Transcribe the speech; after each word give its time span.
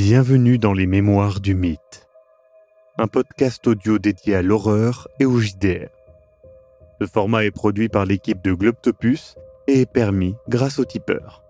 Bienvenue 0.00 0.58
dans 0.58 0.74
les 0.74 0.86
Mémoires 0.86 1.40
du 1.40 1.56
Mythe, 1.56 2.06
un 2.98 3.08
podcast 3.08 3.66
audio 3.66 3.98
dédié 3.98 4.36
à 4.36 4.42
l'horreur 4.42 5.08
et 5.18 5.24
au 5.24 5.40
JDR. 5.40 5.88
Le 7.00 7.08
format 7.08 7.44
est 7.44 7.50
produit 7.50 7.88
par 7.88 8.06
l'équipe 8.06 8.40
de 8.40 8.52
Globtopus 8.52 9.34
et 9.66 9.80
est 9.80 9.92
permis 9.92 10.36
grâce 10.48 10.78
au 10.78 10.84
tipeur. 10.84 11.42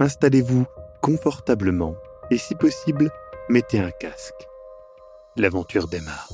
Installez-vous 0.00 0.64
confortablement 1.02 1.94
et 2.30 2.38
si 2.38 2.54
possible, 2.54 3.10
mettez 3.50 3.80
un 3.80 3.90
casque. 3.90 4.48
L'aventure 5.36 5.88
démarre. 5.88 6.32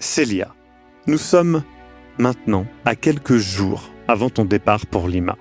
Célia, 0.00 0.52
nous 1.06 1.18
sommes 1.18 1.62
maintenant 2.18 2.66
à 2.84 2.96
quelques 2.96 3.36
jours 3.36 3.92
avant 4.08 4.28
ton 4.28 4.44
départ 4.44 4.86
pour 4.86 5.06
Lima. 5.06 5.36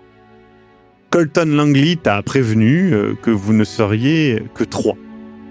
Colton 1.12 1.58
Langley 1.58 1.98
t'a 1.98 2.22
prévenu 2.22 2.94
euh, 2.94 3.16
que 3.22 3.32
vous 3.32 3.52
ne 3.52 3.66
seriez 3.66 4.44
que 4.56 4.64
trois 4.64 4.96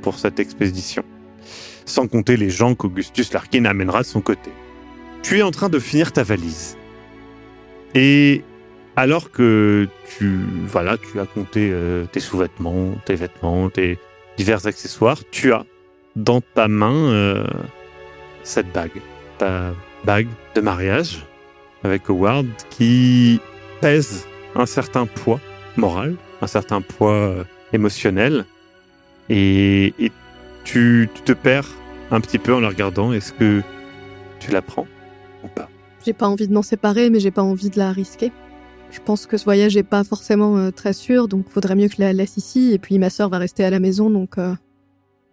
pour 0.01 0.19
cette 0.19 0.41
expédition, 0.41 1.05
sans 1.85 2.09
compter 2.09 2.39
les 2.39 2.49
gens 2.49 2.75
qu'Augustus 2.75 3.31
Larkin 3.35 3.67
amènera 3.67 4.01
de 4.01 4.07
son 4.07 4.23
côté. 4.23 4.51
Tu 5.23 5.39
es 5.39 5.43
en 5.43 5.51
train 5.51 5.69
de 5.69 5.79
finir 5.79 6.13
ta 6.13 6.23
valise. 6.23 6.79
Et 7.95 8.43
alors 8.97 9.31
que 9.31 9.87
tu, 10.09 10.39
voilà, 10.67 10.97
tu 10.97 11.21
as 11.21 11.27
compté 11.27 11.69
euh, 11.71 12.07
tes 12.07 12.21
sous-vêtements, 12.21 12.95
tes 13.05 13.15
vêtements, 13.15 13.69
tes 13.69 13.99
divers 14.39 14.67
accessoires, 14.67 15.19
tu 15.31 15.53
as 15.53 15.67
dans 16.17 16.41
ta 16.41 16.69
main 16.69 16.95
euh, 16.95 17.45
cette 18.45 18.73
bague, 18.73 19.03
ta 19.37 19.75
bague 20.05 20.29
de 20.55 20.63
mariage 20.63 21.27
avec 21.85 22.09
Howard 22.09 22.47
qui 22.71 23.41
pèse 23.83 24.27
un 24.55 24.65
certain 24.65 25.05
poids 25.05 25.39
moral, 25.77 26.17
un 26.43 26.47
certain 26.47 26.81
poids 26.81 27.13
euh, 27.13 27.45
émotionnel. 27.73 28.45
Et, 29.29 29.95
tu, 30.65 31.09
te 31.25 31.33
perds 31.33 31.69
un 32.11 32.21
petit 32.21 32.39
peu 32.39 32.55
en 32.55 32.61
la 32.61 32.69
regardant. 32.69 33.13
Est-ce 33.13 33.33
que 33.33 33.63
tu 34.39 34.51
la 34.51 34.63
prends 34.63 34.87
ou 35.45 35.49
pas? 35.49 35.69
J'ai 36.05 36.13
pas 36.13 36.29
envie 36.29 36.49
de 36.49 36.53
m'en 36.53 36.63
séparer, 36.63 37.11
mais 37.11 37.21
j'ai 37.21 37.31
pas 37.31 37.43
envie 37.43 37.71
de 37.71 37.79
la 37.79 37.93
risquer. 37.93 38.33
Je 38.91 39.01
pense 39.01 39.27
que 39.27 39.37
ce 39.37 39.45
voyage 39.45 39.77
est 39.77 39.85
pas 39.85 40.03
forcément 40.03 40.57
euh, 40.57 40.71
très 40.71 40.93
sûr, 40.93 41.29
donc 41.29 41.49
faudrait 41.49 41.77
mieux 41.77 41.89
que 41.89 41.97
je 41.97 42.01
la 42.01 42.13
laisse 42.13 42.37
ici. 42.37 42.73
Et 42.73 42.79
puis 42.79 42.99
ma 42.99 43.11
sœur 43.11 43.29
va 43.29 43.39
rester 43.39 43.65
à 43.65 43.71
la 43.71 43.81
maison, 43.81 44.11
donc. 44.11 44.39
Euh, 44.39 44.55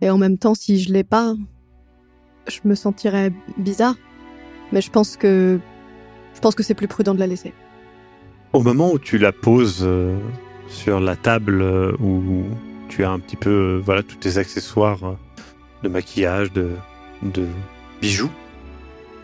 et 0.02 0.10
en 0.12 0.18
même 0.20 0.38
temps, 0.38 0.54
si 0.54 0.80
je 0.80 0.94
l'ai 0.94 1.04
pas, 1.04 1.34
je 2.48 2.60
me 2.66 2.76
sentirais 2.76 3.32
bizarre. 3.58 3.96
Mais 4.72 4.82
je 4.82 4.92
pense 4.92 5.18
que 5.18 5.60
je 6.36 6.40
pense 6.40 6.54
que 6.54 6.62
c'est 6.62 6.76
plus 6.76 6.88
prudent 6.88 7.16
de 7.16 7.20
la 7.20 7.26
laisser. 7.26 7.54
Au 8.54 8.62
moment 8.62 8.94
où 8.94 9.00
tu 9.00 9.18
la 9.18 9.34
poses 9.34 9.82
euh, 9.82 10.18
sur 10.70 11.02
la 11.02 11.18
table 11.18 11.62
euh, 11.62 11.92
où 12.00 12.46
tu 12.88 13.04
as 13.04 13.12
un 13.12 13.20
petit 13.20 13.36
peu 13.36 13.50
euh, 13.50 13.82
voilà 13.84 14.04
tous 14.04 14.16
tes 14.16 14.38
accessoires 14.38 15.18
de 15.84 15.90
maquillage, 15.90 16.54
de, 16.54 16.72
de 17.24 17.46
bijoux, 18.02 18.32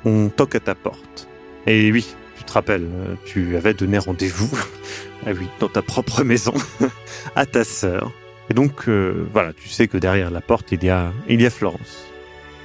on 0.04 0.28
toque 0.28 0.56
à 0.56 0.60
ta 0.60 0.76
porte. 0.76 1.30
Et 1.68 1.90
oui, 1.92 2.14
tu 2.38 2.44
te 2.44 2.52
rappelles, 2.52 2.90
tu 3.26 3.56
avais 3.56 3.74
donné 3.74 3.98
rendez-vous, 3.98 4.52
ah 5.26 5.30
oui, 5.30 5.48
dans 5.60 5.70
ta 5.70 5.82
propre 5.82 6.24
maison, 6.24 6.54
à 7.36 7.46
ta 7.46 7.64
sœur. 7.64 8.12
Et 8.50 8.54
donc 8.54 8.90
voilà, 9.32 9.54
tu 9.54 9.70
sais 9.70 9.88
que 9.88 9.98
derrière 9.98 10.32
la 10.32 10.42
porte 10.42 10.74
il 10.74 10.84
y 10.84 10.90
a 10.90 11.14
il 11.30 11.42
y 11.42 11.46
a 11.46 11.50
Florence. 11.50 12.06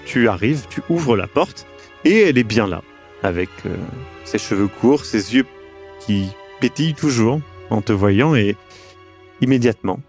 Tu 0.05 0.29
arrives, 0.29 0.67
tu 0.69 0.83
ouvres 0.89 1.17
la 1.17 1.29
porte 1.29 1.67
et 2.05 2.23
elle 2.23 2.37
est 2.37 2.45
bien 2.45 2.67
là, 2.67 2.83
avec 3.23 3.51
ses 4.25 4.39
cheveux 4.39 4.69
courts, 4.69 5.05
ses 5.05 5.37
yeux 5.37 5.47
qui 6.01 6.31
pétillent 6.61 6.95
toujours 6.95 7.41
en 7.71 7.83
te 7.83 7.93
voyant 7.93 8.35
et 8.35 8.57
immédiatement, 9.41 10.01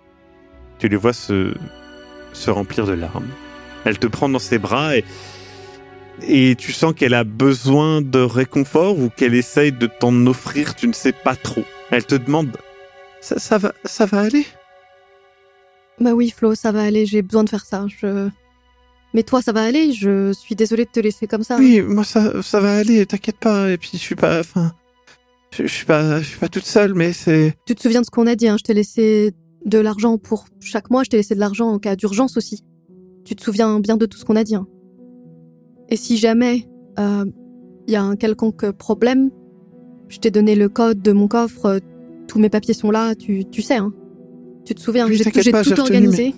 tu 0.80 0.88
les 0.88 0.96
vois 0.96 1.14
se, 1.14 1.54
se 2.34 2.50
remplir 2.50 2.86
de 2.86 2.94
larmes. 2.94 3.28
Elle 3.86 4.00
te 4.00 4.08
prend 4.08 4.30
dans 4.30 4.40
ses 4.40 4.58
bras 4.58 4.98
et, 4.98 5.04
et 6.28 6.56
tu 6.56 6.72
sens 6.72 6.94
qu'elle 6.94 7.14
a 7.14 7.24
besoin 7.24 8.02
de 8.02 8.20
réconfort 8.20 9.00
ou 9.00 9.10
qu'elle 9.10 9.36
essaye 9.36 9.72
de 9.72 9.88
t'en 9.88 10.26
offrir, 10.26 10.76
tu 10.76 10.88
ne 10.88 10.94
sais 10.94 11.14
pas 11.14 11.36
trop. 11.36 11.64
Elle 11.92 12.06
te 12.06 12.16
demande 12.16 12.58
ça, 13.22 13.38
ça 13.38 13.58
va, 13.58 13.74
ça 13.84 14.06
va 14.06 14.22
aller? 14.22 14.46
Bah 16.00 16.12
oui, 16.12 16.34
Flo, 16.36 16.56
ça 16.56 16.72
va 16.72 16.84
aller. 16.84 17.06
J'ai 17.06 17.22
besoin 17.22 17.44
de 17.44 17.50
faire 17.50 17.66
ça. 17.66 17.86
Je, 17.88 18.30
mais 19.14 19.24
toi, 19.24 19.42
ça 19.42 19.52
va 19.52 19.64
aller 19.64 19.92
Je 19.92 20.32
suis 20.32 20.56
désolée 20.56 20.86
de 20.86 20.90
te 20.90 21.00
laisser 21.00 21.28
comme 21.28 21.44
ça. 21.44 21.58
Oui, 21.58 21.82
moi, 21.82 22.04
ça, 22.04 22.42
ça 22.42 22.60
va 22.60 22.78
aller, 22.78 23.06
t'inquiète 23.06 23.38
pas. 23.38 23.70
Et 23.70 23.78
puis, 23.78 23.92
je 23.94 23.98
suis 23.98 24.16
pas... 24.16 24.40
Enfin... 24.40 24.74
Je, 25.52 25.66
suis 25.68 25.86
pas, 25.86 26.22
je 26.22 26.28
suis 26.28 26.40
pas 26.40 26.48
toute 26.48 26.66
seule, 26.66 26.94
mais 26.94 27.14
c'est... 27.14 27.54
Tu 27.66 27.76
te 27.76 27.82
souviens 27.82 28.02
de 28.02 28.06
ce 28.06 28.12
qu'on 28.12 28.28
a 28.28 28.36
dit, 28.36 28.48
hein 28.48 28.58
Je 28.58 28.64
t'ai 28.64 28.74
laissé 28.74 29.34
de 29.66 29.78
l'argent 29.78 30.18
pour 30.18 30.46
chaque 30.60 30.90
mois, 30.90 31.04
je 31.04 31.10
t'ai 31.10 31.18
laissé 31.18 31.36
de 31.36 31.40
l'argent 31.40 31.70
en 31.70 31.80
cas 31.80 31.96
d'urgence 31.96 32.38
aussi. 32.38 32.64
Tu 33.26 33.36
te 33.36 33.44
souviens 33.44 33.80
bien 33.80 33.98
de 33.98 34.06
tout 34.06 34.18
ce 34.18 34.26
qu'on 34.26 34.36
a 34.36 34.44
dit. 34.44 34.56
Hein 34.56 34.68
Et 35.90 35.96
si 35.96 36.18
jamais 36.18 36.68
il 36.98 37.04
euh, 37.04 37.26
y 37.88 37.96
a 37.96 38.04
un 38.04 38.16
quelconque 38.16 38.72
problème, 38.72 39.32
je 40.08 40.20
t'ai 40.20 40.32
donné 40.32 40.56
le 40.56 40.70
code 40.70 41.02
de 41.02 41.12
mon 41.12 41.28
coffre, 41.28 41.80
tous 42.28 42.40
mes 42.40 42.50
papiers 42.50 42.74
sont 42.74 42.92
là, 42.92 43.16
tu, 43.16 43.46
tu 43.46 43.62
sais, 43.62 43.78
hein 43.78 43.94
Tu 44.66 44.76
te 44.76 44.80
souviens, 44.80 45.08
j'ai 45.12 45.24
tout 45.24 45.80
organisé. 45.80 46.34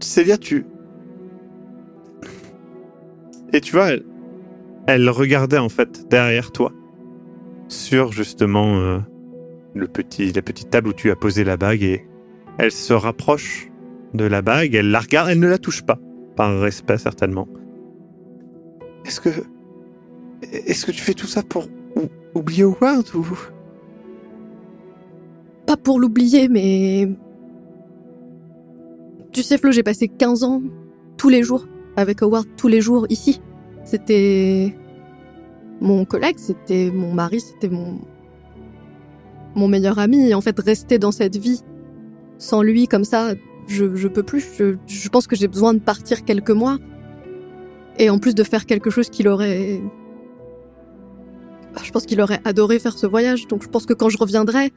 Célia, 0.00 0.36
tu, 0.36 0.66
et 3.52 3.60
tu 3.60 3.72
vois, 3.72 3.88
elle, 4.86 5.08
regardait 5.08 5.58
en 5.58 5.68
fait 5.68 6.08
derrière 6.08 6.52
toi, 6.52 6.72
sur 7.68 8.12
justement 8.12 8.78
euh, 8.78 8.98
le 9.74 9.88
petit, 9.88 10.32
la 10.32 10.42
petite 10.42 10.70
table 10.70 10.88
où 10.88 10.92
tu 10.92 11.10
as 11.10 11.16
posé 11.16 11.44
la 11.44 11.56
bague, 11.56 11.82
et 11.82 12.06
elle 12.58 12.72
se 12.72 12.92
rapproche 12.92 13.70
de 14.14 14.24
la 14.24 14.42
bague, 14.42 14.74
elle 14.74 14.90
la 14.90 15.00
regarde, 15.00 15.28
elle 15.30 15.40
ne 15.40 15.48
la 15.48 15.58
touche 15.58 15.82
pas, 15.82 15.98
par 16.36 16.60
respect 16.60 16.98
certainement. 16.98 17.48
Est-ce 19.04 19.20
que, 19.20 19.30
est-ce 20.52 20.86
que 20.86 20.92
tu 20.92 21.00
fais 21.00 21.14
tout 21.14 21.26
ça 21.26 21.42
pour 21.42 21.68
oublier 22.34 22.64
Howard 22.64 23.06
ou? 23.14 23.26
Pas 25.66 25.76
pour 25.76 25.98
l'oublier, 25.98 26.48
mais 26.48 27.08
tu 29.32 29.42
sais 29.42 29.58
Flo, 29.58 29.72
j'ai 29.72 29.82
passé 29.82 30.08
15 30.08 30.44
ans 30.44 30.62
tous 31.16 31.28
les 31.28 31.42
jours 31.42 31.66
avec 31.96 32.22
Howard 32.22 32.46
tous 32.56 32.68
les 32.68 32.80
jours 32.80 33.06
ici. 33.10 33.40
C'était 33.84 34.74
mon 35.80 36.04
collègue, 36.04 36.38
c'était 36.38 36.90
mon 36.90 37.12
mari, 37.12 37.40
c'était 37.40 37.68
mon 37.68 37.98
mon 39.54 39.68
meilleur 39.68 39.98
ami. 39.98 40.34
En 40.34 40.40
fait, 40.40 40.58
rester 40.60 40.98
dans 40.98 41.12
cette 41.12 41.36
vie 41.36 41.62
sans 42.38 42.62
lui 42.62 42.86
comme 42.86 43.04
ça, 43.04 43.34
je, 43.66 43.94
je 43.94 44.08
peux 44.08 44.22
plus. 44.22 44.46
Je, 44.58 44.76
je 44.86 45.08
pense 45.08 45.26
que 45.26 45.34
j'ai 45.36 45.48
besoin 45.48 45.74
de 45.74 45.78
partir 45.78 46.24
quelques 46.24 46.50
mois. 46.50 46.78
Et 47.98 48.10
en 48.10 48.18
plus 48.18 48.34
de 48.34 48.42
faire 48.42 48.66
quelque 48.66 48.90
chose 48.90 49.08
qu'il 49.08 49.28
aurait... 49.28 49.80
Je 51.82 51.90
pense 51.90 52.06
qu'il 52.06 52.20
aurait 52.20 52.40
adoré 52.44 52.78
faire 52.78 52.96
ce 52.96 53.06
voyage. 53.06 53.48
Donc 53.48 53.62
je 53.62 53.68
pense 53.68 53.86
que 53.86 53.94
quand 53.94 54.08
je 54.08 54.18
reviendrai, 54.18 54.72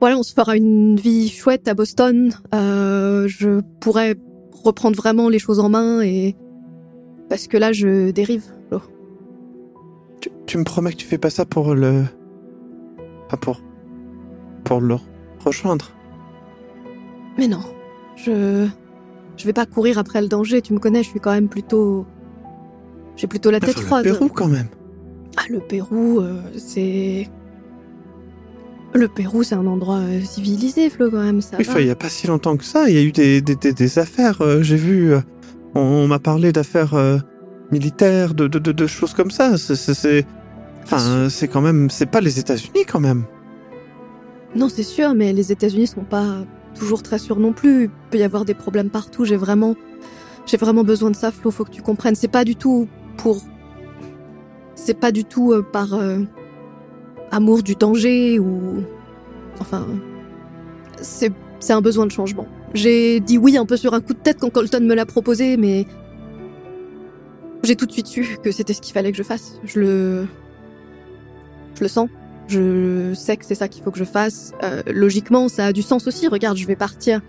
voilà, 0.00 0.18
on 0.18 0.22
se 0.22 0.32
fera 0.32 0.56
une 0.56 0.96
vie 0.96 1.28
chouette 1.28 1.68
à 1.68 1.74
Boston. 1.74 2.32
Euh, 2.54 3.28
je 3.28 3.60
pourrais 3.80 4.16
reprendre 4.64 4.96
vraiment 4.96 5.28
les 5.28 5.38
choses 5.38 5.60
en 5.60 5.68
main 5.68 6.00
et 6.02 6.36
parce 7.28 7.46
que 7.46 7.56
là 7.56 7.72
je 7.72 8.10
dérive. 8.10 8.44
Tu, 10.50 10.58
me 10.58 10.64
promets 10.64 10.90
que 10.90 10.96
tu 10.96 11.06
fais 11.06 11.16
pas 11.16 11.30
ça 11.30 11.44
pour 11.44 11.76
le, 11.76 12.06
pas 13.28 13.36
pour, 13.36 13.62
pour 14.64 14.80
le 14.80 14.96
rejoindre. 15.44 15.92
Mais 17.38 17.46
non, 17.46 17.62
je, 18.16 18.66
je 19.36 19.44
vais 19.44 19.52
pas 19.52 19.64
courir 19.66 19.96
après 19.96 20.20
le 20.20 20.26
danger. 20.26 20.60
Tu 20.60 20.72
me 20.72 20.80
connais, 20.80 21.04
je 21.04 21.10
suis 21.10 21.20
quand 21.20 21.30
même 21.30 21.48
plutôt, 21.48 22.04
j'ai 23.14 23.28
plutôt 23.28 23.52
la 23.52 23.60
tête 23.60 23.78
froide. 23.78 24.04
Le 24.04 24.12
Pérou 24.12 24.28
quand 24.28 24.48
même. 24.48 24.66
Ah 25.36 25.42
le 25.48 25.60
Pérou, 25.60 26.18
euh, 26.18 26.42
c'est 26.56 27.28
le 28.92 29.06
Pérou, 29.06 29.44
c'est 29.44 29.54
un 29.54 29.68
endroit 29.68 29.98
euh, 29.98 30.20
civilisé, 30.20 30.90
Flo, 30.90 31.12
quand 31.12 31.22
même. 31.22 31.40
Ça 31.42 31.58
oui, 31.58 31.64
il 31.78 31.84
n'y 31.84 31.90
a 31.90 31.94
pas 31.94 32.08
si 32.08 32.26
longtemps 32.26 32.56
que 32.56 32.64
ça. 32.64 32.88
Il 32.88 32.96
y 32.96 32.98
a 32.98 33.02
eu 33.02 33.12
des, 33.12 33.40
des, 33.40 33.54
des, 33.54 33.98
affaires. 34.00 34.42
Euh, 34.42 34.62
j'ai 34.62 34.74
vu. 34.74 35.12
On, 35.76 36.08
m'a 36.08 36.18
parlé 36.18 36.50
d'affaires 36.50 36.96
militaires, 37.70 38.34
de, 38.34 38.48
de, 38.48 38.58
de, 38.58 38.86
choses 38.88 39.14
comme 39.14 39.30
ça. 39.30 39.56
C'est. 39.56 40.26
Enfin, 40.92 41.28
c'est 41.28 41.48
quand 41.48 41.60
même. 41.60 41.88
C'est 41.90 42.06
pas 42.06 42.20
les 42.20 42.38
États-Unis, 42.38 42.84
quand 42.86 43.00
même. 43.00 43.24
Non, 44.54 44.68
c'est 44.68 44.82
sûr, 44.82 45.14
mais 45.14 45.32
les 45.32 45.52
États-Unis 45.52 45.86
sont 45.86 46.04
pas 46.04 46.44
toujours 46.74 47.02
très 47.02 47.18
sûrs 47.18 47.38
non 47.38 47.52
plus. 47.52 47.84
Il 47.84 47.90
peut 48.10 48.18
y 48.18 48.22
avoir 48.22 48.44
des 48.44 48.54
problèmes 48.54 48.90
partout. 48.90 49.24
J'ai 49.24 49.36
vraiment. 49.36 49.76
J'ai 50.46 50.56
vraiment 50.56 50.82
besoin 50.82 51.10
de 51.10 51.16
ça, 51.16 51.30
Flo. 51.30 51.50
Faut 51.50 51.64
que 51.64 51.70
tu 51.70 51.82
comprennes. 51.82 52.16
C'est 52.16 52.28
pas 52.28 52.44
du 52.44 52.56
tout 52.56 52.88
pour. 53.16 53.40
C'est 54.74 54.98
pas 54.98 55.12
du 55.12 55.24
tout 55.24 55.54
par 55.72 55.96
amour 57.30 57.62
du 57.62 57.74
danger 57.74 58.38
ou... 58.38 58.82
Enfin... 59.60 59.86
C'est, 61.00 61.32
c'est 61.60 61.72
un 61.72 61.80
besoin 61.80 62.06
de 62.06 62.10
changement. 62.10 62.46
J'ai 62.74 63.20
dit 63.20 63.38
oui 63.38 63.56
un 63.56 63.66
peu 63.66 63.76
sur 63.76 63.94
un 63.94 64.00
coup 64.00 64.14
de 64.14 64.18
tête 64.18 64.38
quand 64.40 64.50
Colton 64.50 64.80
me 64.80 64.94
l'a 64.94 65.06
proposé, 65.06 65.56
mais... 65.56 65.86
J'ai 67.62 67.76
tout 67.76 67.86
de 67.86 67.92
suite 67.92 68.06
su 68.06 68.38
que 68.42 68.50
c'était 68.52 68.72
ce 68.72 68.80
qu'il 68.80 68.94
fallait 68.94 69.12
que 69.12 69.18
je 69.18 69.22
fasse. 69.22 69.60
Je 69.64 69.80
le... 69.80 70.26
Je 71.80 71.84
le 71.84 71.88
sens. 71.88 72.08
Je 72.46 73.14
sais 73.14 73.36
que 73.38 73.46
c'est 73.46 73.54
ça 73.54 73.68
qu'il 73.68 73.82
faut 73.82 73.90
que 73.90 73.98
je 73.98 74.04
fasse. 74.04 74.52
Euh, 74.62 74.82
logiquement, 74.86 75.48
ça 75.48 75.66
a 75.66 75.72
du 75.72 75.80
sens 75.82 76.06
aussi. 76.06 76.28
Regarde, 76.28 76.58
je 76.58 76.66
vais 76.66 76.76
partir 76.76 77.22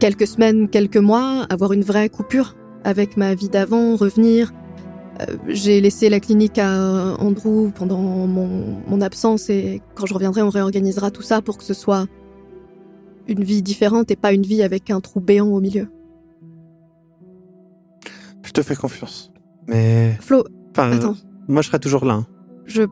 quelques 0.00 0.26
semaines, 0.26 0.68
quelques 0.68 0.96
mois, 0.96 1.46
avoir 1.48 1.72
une 1.72 1.82
vraie 1.82 2.08
coupure 2.08 2.56
avec 2.82 3.16
ma 3.16 3.34
vie 3.36 3.48
d'avant, 3.48 3.94
revenir. 3.94 4.52
Euh, 5.20 5.36
j'ai 5.46 5.80
laissé 5.80 6.08
la 6.08 6.18
clinique 6.18 6.58
à 6.58 7.14
Andrew 7.20 7.70
pendant 7.72 8.00
mon, 8.26 8.82
mon 8.88 9.00
absence 9.00 9.48
et 9.48 9.80
quand 9.94 10.06
je 10.06 10.14
reviendrai, 10.14 10.42
on 10.42 10.50
réorganisera 10.50 11.12
tout 11.12 11.22
ça 11.22 11.40
pour 11.40 11.56
que 11.56 11.62
ce 11.64 11.74
soit 11.74 12.06
une 13.28 13.44
vie 13.44 13.62
différente 13.62 14.10
et 14.10 14.16
pas 14.16 14.32
une 14.32 14.42
vie 14.42 14.62
avec 14.64 14.90
un 14.90 15.00
trou 15.00 15.20
béant 15.20 15.46
au 15.46 15.60
milieu. 15.60 15.86
Je 18.42 18.50
te 18.50 18.60
fais 18.62 18.74
confiance. 18.74 19.30
Mais. 19.68 20.16
Flo, 20.20 20.42
Enfin, 20.76 20.90
attends, 20.90 21.14
moi, 21.46 21.62
je 21.62 21.68
serai 21.68 21.78
toujours 21.78 22.04
là. 22.04 22.14
hein. 22.14 22.26
je, 22.66 22.82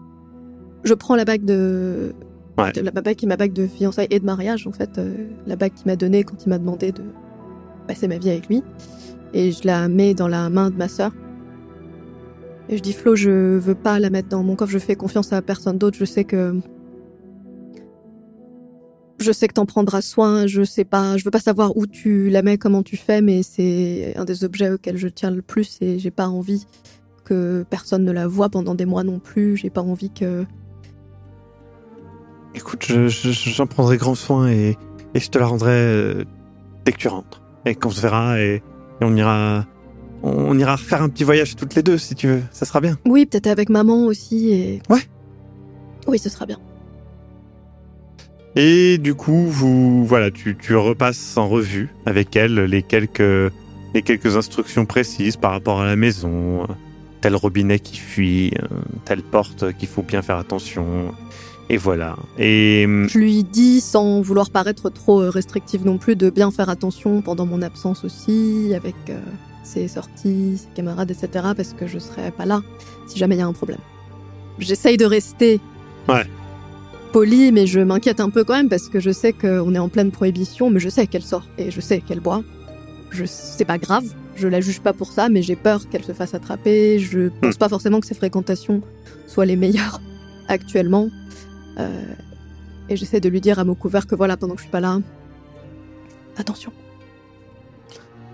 je 0.85 0.95
prends 0.95 1.17
la 1.17 1.25
bague 1.25 1.45
de. 1.45 2.13
Ouais. 2.59 2.73
de- 2.73 2.81
La 2.83 2.91
bague 2.91 3.15
qui 3.17 3.25
est 3.25 3.29
ma 3.29 3.37
bague 3.37 3.53
de 3.53 3.67
fiançailles 3.67 4.09
et 4.11 4.21
de 4.21 4.25
mariage, 4.25 4.67
en 4.67 4.73
fait. 4.73 4.99
euh, 4.99 5.15
la 5.47 5.57
bague 5.57 5.73
qu'il 5.75 5.87
m'a 5.87 5.97
donnée 5.97 6.23
quand 6.25 6.45
il 6.45 6.49
m'a 6.51 6.59
demandé 6.59 6.93
de 6.93 7.03
passer 7.89 8.09
ma 8.09 8.19
vie 8.19 8.31
avec 8.31 8.49
lui. 8.49 8.63
Et 9.35 9.51
je 9.53 9.67
la 9.67 9.89
mets 9.89 10.13
dans 10.15 10.29
la 10.29 10.51
main 10.51 10.71
de 10.71 10.77
ma 10.77 10.89
sœur. 10.89 11.13
Et 12.69 12.77
je 12.77 12.83
dis, 12.83 12.93
Flo, 12.93 13.17
je 13.17 13.31
veux 13.59 13.75
pas 13.75 13.99
la 13.99 14.11
mettre 14.11 14.29
dans 14.29 14.43
mon 14.43 14.55
coffre, 14.57 14.71
je 14.73 14.79
fais 14.79 14.95
confiance 14.95 15.33
à 15.33 15.41
personne 15.43 15.79
d'autre, 15.79 15.97
je 15.99 16.05
sais 16.05 16.25
que. 16.25 16.61
Je 19.19 19.31
sais 19.31 19.47
que 19.47 19.55
t'en 19.55 19.67
prendras 19.67 20.03
soin, 20.03 20.47
je 20.47 20.65
sais 20.65 20.85
pas, 20.85 21.17
je 21.17 21.25
veux 21.25 21.31
pas 21.31 21.39
savoir 21.39 21.77
où 21.77 21.87
tu 21.87 22.29
la 22.29 22.43
mets, 22.43 22.59
comment 22.59 22.83
tu 22.83 22.97
fais, 22.97 23.21
mais 23.23 23.43
c'est 23.45 24.15
un 24.17 24.25
des 24.25 24.43
objets 24.43 24.71
auxquels 24.71 24.97
je 24.97 25.07
tiens 25.07 25.31
le 25.31 25.43
plus 25.43 25.79
et 25.81 25.99
j'ai 26.01 26.11
pas 26.11 26.27
envie 26.27 26.67
que 27.25 27.65
personne 27.71 28.05
ne 28.05 28.11
la 28.11 28.27
voit 28.27 28.49
pendant 28.49 28.75
des 28.75 28.85
mois 28.85 29.05
non 29.05 29.21
plus. 29.21 29.57
J'ai 29.57 29.71
pas 29.71 29.83
envie 29.83 30.11
que. 30.11 30.45
Écoute, 32.55 32.85
je- 32.89 33.09
je- 33.09 33.31
j'en 33.51 33.67
prendrai 33.67 33.97
grand 33.97 34.15
soin 34.15 34.49
et, 34.51 34.77
et 35.15 35.21
je 35.21 35.29
te 35.31 35.39
la 35.39 35.47
rendrai 35.47 35.71
euh, 35.73 36.25
dès 36.85 36.93
que 36.93 36.99
tu 36.99 37.09
rentres. 37.09 37.43
Et 37.65 37.75
qu'on 37.75 37.91
se 37.91 38.01
verra 38.01 38.41
et, 38.41 38.57
et 38.57 38.63
on 39.03 39.15
ira. 39.17 39.65
On 40.25 40.57
ira 40.59 40.77
refaire 40.77 41.03
un 41.03 41.09
petit 41.09 41.25
voyage 41.25 41.57
toutes 41.57 41.75
les 41.75 41.83
deux 41.83 41.99
si 41.99 42.15
tu 42.15 42.29
veux. 42.29 42.43
Ça 42.53 42.65
sera 42.67 42.81
bien. 42.81 42.97
Oui, 43.07 43.27
peut-être 43.27 43.49
avec 43.49 43.69
maman 43.69 44.05
aussi 44.07 44.51
et. 44.53 44.83
Ouais. 44.89 45.01
Oui, 46.07 46.19
ce 46.19 46.29
sera 46.29 46.47
bien. 46.47 46.59
Et 48.55 48.99
du 48.99 49.15
coup, 49.15 49.47
vous, 49.47 50.05
voilà, 50.05 50.31
tu, 50.31 50.57
tu 50.57 50.77
repasses 50.77 51.37
en 51.37 51.49
revue 51.49 51.89
avec 52.05 52.37
elle 52.37 52.55
les 52.65 52.83
quelques, 52.83 53.53
les 53.95 54.03
quelques 54.03 54.37
instructions 54.37 54.85
précises 54.85 55.37
par 55.37 55.53
rapport 55.53 55.81
à 55.81 55.87
la 55.87 55.97
maison, 55.97 56.67
tel 57.23 57.35
robinet 57.35 57.79
qui 57.79 57.97
fuit, 57.97 58.53
euh, 58.63 58.67
telle 59.07 59.23
porte 59.23 59.73
qu'il 59.79 59.89
faut 59.89 60.03
bien 60.03 60.21
faire 60.23 60.37
attention. 60.37 61.15
Et 61.73 61.79
voilà. 61.79 62.17
Et 62.39 62.85
hum, 62.85 63.09
Je 63.09 63.19
lui 63.19 63.43
dis, 63.45 63.81
sans 63.81 64.21
vouloir 64.21 64.51
paraître 64.51 64.91
trop 64.91 65.23
euh, 65.23 65.31
restrictive 65.31 65.87
non 65.87 65.97
plus, 65.97 66.17
de 66.17 66.29
bien 66.29 66.51
faire 66.51 66.69
attention 66.69 67.23
pendant 67.23 67.47
mon 67.47 67.63
absence 67.63 68.05
aussi, 68.05 68.75
avec 68.77 68.95
euh, 69.09 69.19
ses 69.65 69.89
sorties, 69.89 70.59
ses 70.59 70.69
camarades, 70.75 71.11
etc., 71.11 71.31
parce 71.57 71.73
que 71.73 71.87
je 71.87 71.99
serai 71.99 72.31
pas 72.31 72.45
là 72.45 72.61
si 73.07 73.19
jamais 73.19 73.37
il 73.37 73.39
y 73.39 73.43
a 73.43 73.47
un 73.47 73.55
problème. 73.55 73.79
J'essaye 74.59 74.99
de 74.99 75.07
rester. 75.07 75.61
Ouais. 76.11 76.27
Poli, 77.11 77.53
mais 77.53 77.67
je 77.67 77.81
m'inquiète 77.81 78.21
un 78.21 78.29
peu 78.29 78.45
quand 78.45 78.55
même 78.55 78.69
parce 78.69 78.91
que 78.91 79.01
je 79.01 79.11
sais 79.11 79.33
qu'on 79.33 79.75
est 79.75 79.79
en 79.79 79.89
pleine 79.89 80.11
prohibition, 80.11 80.69
mais 80.69 80.79
je 80.79 80.91
sais 80.91 81.07
qu'elle 81.07 81.23
sort 81.23 81.47
et 81.57 81.71
je 81.71 81.81
sais 81.81 82.01
qu'elle 82.01 82.21
boit. 82.21 82.43
Je, 83.13 83.25
c'est 83.25 83.65
pas 83.65 83.79
grave, 83.79 84.05
je 84.37 84.47
la 84.47 84.61
juge 84.61 84.81
pas 84.81 84.93
pour 84.93 85.11
ça, 85.11 85.31
mais 85.31 85.41
j'ai 85.41 85.57
peur 85.57 85.89
qu'elle 85.89 86.05
se 86.05 86.13
fasse 86.13 86.35
attraper. 86.35 86.99
Je 86.99 87.29
pense 87.41 87.57
pas 87.57 87.71
forcément 87.71 88.01
que 88.01 88.07
ses 88.07 88.15
fréquentations 88.15 88.83
soient 89.27 89.47
les 89.47 89.57
meilleures 89.57 90.03
actuellement. 90.49 91.09
Euh, 91.79 92.15
et 92.89 92.97
j'essaie 92.97 93.21
de 93.21 93.29
lui 93.29 93.41
dire 93.41 93.59
à 93.59 93.65
mots 93.65 93.75
couverts 93.75 94.07
que 94.07 94.15
voilà, 94.15 94.37
pendant 94.37 94.55
que 94.55 94.61
je 94.61 94.65
suis 94.65 94.71
pas 94.71 94.81
là, 94.81 95.01
attention. 96.37 96.73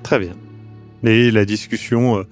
Très 0.03 0.19
bien. 0.19 0.35
Et 1.05 1.31
la 1.31 1.45
discussion 1.45 2.19
euh, 2.19 2.23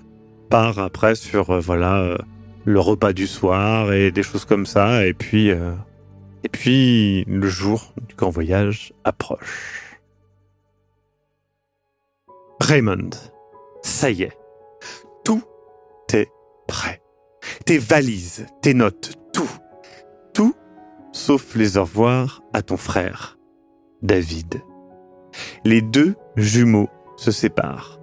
part 0.49 0.79
après 0.79 1.15
sur 1.15 1.51
euh, 1.51 1.61
voilà 1.61 2.19
le 2.65 2.81
repas 2.81 3.13
du 3.13 3.27
soir 3.27 3.93
et 3.93 4.11
des 4.11 4.23
choses 4.23 4.45
comme 4.45 4.67
ça. 4.67 5.07
Et 5.07 5.15
puis 5.15 5.51
et 6.47 6.49
puis 6.49 7.25
le 7.25 7.49
jour 7.49 7.93
du 8.09 8.15
grand 8.15 8.31
voyage 8.31 8.93
approche. 9.05 10.01
Raymond, 12.61 13.11
ça 13.83 14.11
y 14.11 14.23
est, 14.23 14.37
tout 15.25 15.43
est 16.13 16.29
prêt. 16.67 17.03
Tes 17.65 17.79
valises, 17.79 18.47
tes 18.63 18.75
notes, 18.75 19.15
tout, 19.33 19.51
sauf 21.17 21.57
les 21.57 21.79
au 21.79 21.83
revoir 21.83 22.43
à 22.53 22.61
ton 22.61 22.77
frère, 22.77 23.39
David. 24.03 24.63
Les 25.65 25.81
deux 25.81 26.15
jumeaux 26.37 26.91
se 27.17 27.31
séparent. 27.31 27.99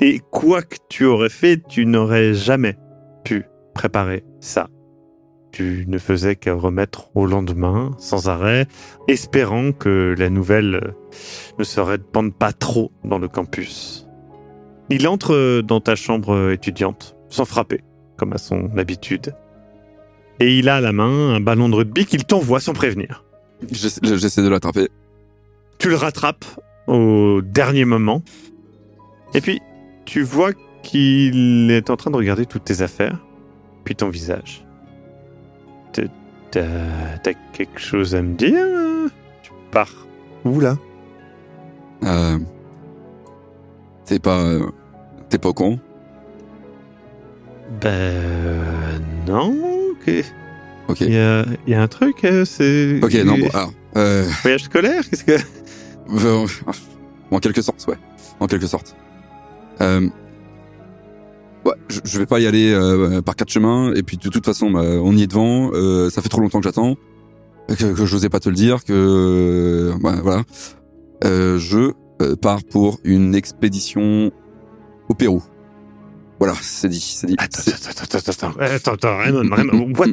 Et 0.00 0.20
quoi 0.30 0.62
que 0.62 0.76
tu 0.88 1.04
aurais 1.04 1.28
fait, 1.28 1.60
tu 1.68 1.86
n'aurais 1.86 2.34
jamais 2.34 2.78
pu 3.24 3.44
préparer 3.74 4.24
ça. 4.40 4.68
Tu 5.50 5.84
ne 5.88 5.98
faisais 5.98 6.36
qu'à 6.36 6.54
remettre 6.54 7.10
au 7.16 7.26
lendemain, 7.26 7.90
sans 7.98 8.28
arrêt, 8.28 8.66
espérant 9.08 9.72
que 9.72 10.14
la 10.16 10.30
nouvelle 10.30 10.94
ne 11.58 11.64
se 11.64 11.80
répande 11.80 12.32
pas 12.32 12.52
trop 12.52 12.92
dans 13.04 13.18
le 13.18 13.28
campus. 13.28 14.08
Il 14.88 15.08
entre 15.08 15.62
dans 15.62 15.80
ta 15.80 15.96
chambre 15.96 16.52
étudiante, 16.52 17.16
sans 17.28 17.44
frapper, 17.44 17.80
comme 18.16 18.32
à 18.32 18.38
son 18.38 18.78
habitude. 18.78 19.34
Et 20.40 20.58
il 20.58 20.68
a 20.68 20.76
à 20.76 20.80
la 20.80 20.92
main 20.92 21.34
un 21.34 21.40
ballon 21.40 21.68
de 21.68 21.74
rugby 21.76 22.04
qu'il 22.06 22.24
t'envoie 22.24 22.60
sans 22.60 22.72
prévenir. 22.72 23.24
J'essa- 23.70 24.00
J'essaie 24.02 24.42
de 24.42 24.48
l'attraper. 24.48 24.88
Tu 25.78 25.88
le 25.88 25.96
rattrapes 25.96 26.44
au 26.86 27.40
dernier 27.42 27.84
moment. 27.84 28.22
Et 29.34 29.40
puis, 29.40 29.60
tu 30.04 30.22
vois 30.22 30.50
qu'il 30.82 31.70
est 31.70 31.90
en 31.90 31.96
train 31.96 32.10
de 32.10 32.16
regarder 32.16 32.44
toutes 32.46 32.64
tes 32.64 32.82
affaires, 32.82 33.18
puis 33.84 33.94
ton 33.94 34.08
visage. 34.08 34.64
T'as- 36.50 37.32
quelque 37.54 37.80
chose 37.80 38.14
à 38.14 38.20
me 38.22 38.34
dire? 38.34 39.10
Tu 39.42 39.50
pars 39.70 40.06
où 40.44 40.60
là? 40.60 40.76
Euh, 42.04 42.38
t'es 44.04 44.18
pas, 44.18 44.38
euh, 44.40 44.66
t'es 45.30 45.38
pas 45.38 45.52
courant 45.54 45.78
Ben 47.80 49.00
non. 49.26 49.54
Ok. 50.88 51.00
Il 51.00 51.12
y 51.12 51.18
a, 51.18 51.44
il 51.66 51.72
y 51.72 51.74
a 51.74 51.82
un 51.82 51.88
truc, 51.88 52.24
euh, 52.24 52.44
c'est. 52.44 53.00
Ok, 53.02 53.14
non, 53.24 53.38
bon, 53.38 53.48
alors, 53.54 53.72
euh, 53.96 54.24
Voyage 54.42 54.64
scolaire, 54.64 55.02
qu'est-ce 55.08 55.24
que. 55.24 55.32
euh, 56.26 56.46
en 57.30 57.38
quelque 57.38 57.62
sorte, 57.62 57.84
ouais, 57.88 57.96
en 58.40 58.46
quelque 58.46 58.66
sorte. 58.66 58.96
Euh, 59.80 60.08
ouais, 61.64 61.72
je, 61.88 62.00
je 62.04 62.18
vais 62.18 62.26
pas 62.26 62.40
y 62.40 62.46
aller 62.46 62.72
euh, 62.72 63.22
par 63.22 63.36
quatre 63.36 63.50
chemins, 63.50 63.92
et 63.94 64.02
puis 64.02 64.16
de 64.16 64.28
toute 64.28 64.44
façon, 64.44 64.70
bah, 64.70 64.82
on 64.82 65.16
y 65.16 65.22
est 65.22 65.26
devant. 65.26 65.70
euh, 65.72 66.10
ça 66.10 66.20
fait 66.20 66.28
trop 66.28 66.40
longtemps 66.40 66.58
que 66.58 66.64
j'attends, 66.64 66.96
que, 67.68 67.94
que 67.94 68.04
j'osais 68.06 68.28
pas 68.28 68.40
te 68.40 68.48
le 68.48 68.54
dire, 68.54 68.84
que 68.84 69.92
ouais, 70.02 70.20
voilà. 70.22 70.42
Euh, 71.24 71.58
je 71.58 71.92
pars 72.40 72.62
pour 72.64 72.98
une 73.04 73.34
expédition 73.34 74.30
au 75.08 75.14
Pérou. 75.14 75.42
Voilà, 76.44 76.56
c'est 76.60 76.88
dit, 76.88 76.98
c'est 77.00 77.28
dit. 77.28 77.36
Attends, 77.38 77.60
attends, 77.68 77.90
attends, 78.04 78.18
attends, 78.18 78.48
attends, 78.48 78.60
attends, 78.74 78.92
attends, 78.94 79.18
Raymond, 79.18 79.54
Raymond, 79.54 79.92
what- 79.96 80.06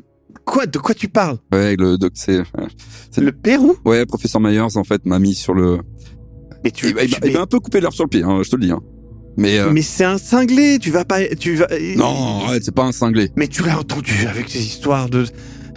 Quoi 0.46 0.68
De 0.68 0.78
quoi 0.78 0.94
tu 0.94 1.08
parles? 1.08 1.38
Ouais, 1.52 1.76
le 1.76 1.98
doc, 1.98 2.12
c'est 2.14 2.44
C'est- 3.10 3.22
Le 3.22 3.32
Pérou? 3.32 3.76
Ouais, 3.84 4.06
professeur 4.06 4.40
Myers 4.40 4.60
en 4.78 4.84
fait 4.84 5.04
m'a 5.08 5.18
mis 5.18 5.34
sur 5.34 5.56
le. 5.56 5.80
Et 6.64 6.70
tu, 6.70 6.90
Il 6.90 6.94
m'a- 6.94 7.02
il 7.04 7.10
m'a 7.10 7.18
tu- 7.20 7.28
il 7.30 7.34
m'a 7.34 7.42
un 7.42 7.46
peu 7.48 7.60
coupé 7.60 7.82
l'herbe 7.82 7.94
sur 7.94 8.04
le 8.04 8.10
pied, 8.10 8.22
hein, 8.24 8.42
je 8.44 8.50
te 8.52 8.56
le 8.58 8.66
dis. 8.68 8.72
Hein. 8.72 8.80
Mais 9.38 9.58
euh, 9.58 9.72
Mais 9.72 9.82
c'est 9.82 10.04
un 10.04 10.20
cinglé, 10.20 10.78
tu 10.80 10.92
vas 10.92 11.04
pas, 11.04 11.26
tu 11.36 11.56
vas. 11.56 11.68
non, 11.96 12.46
arrête, 12.46 12.64
c'est 12.64 12.76
pas 12.76 12.84
un 12.84 12.92
cinglé. 12.92 13.32
Mais 13.36 13.48
tu 13.48 13.64
l'as 13.64 13.80
entendu 13.80 14.14
avec 14.30 14.50
ces 14.50 14.60
histoires 14.62 15.10
de. 15.10 15.26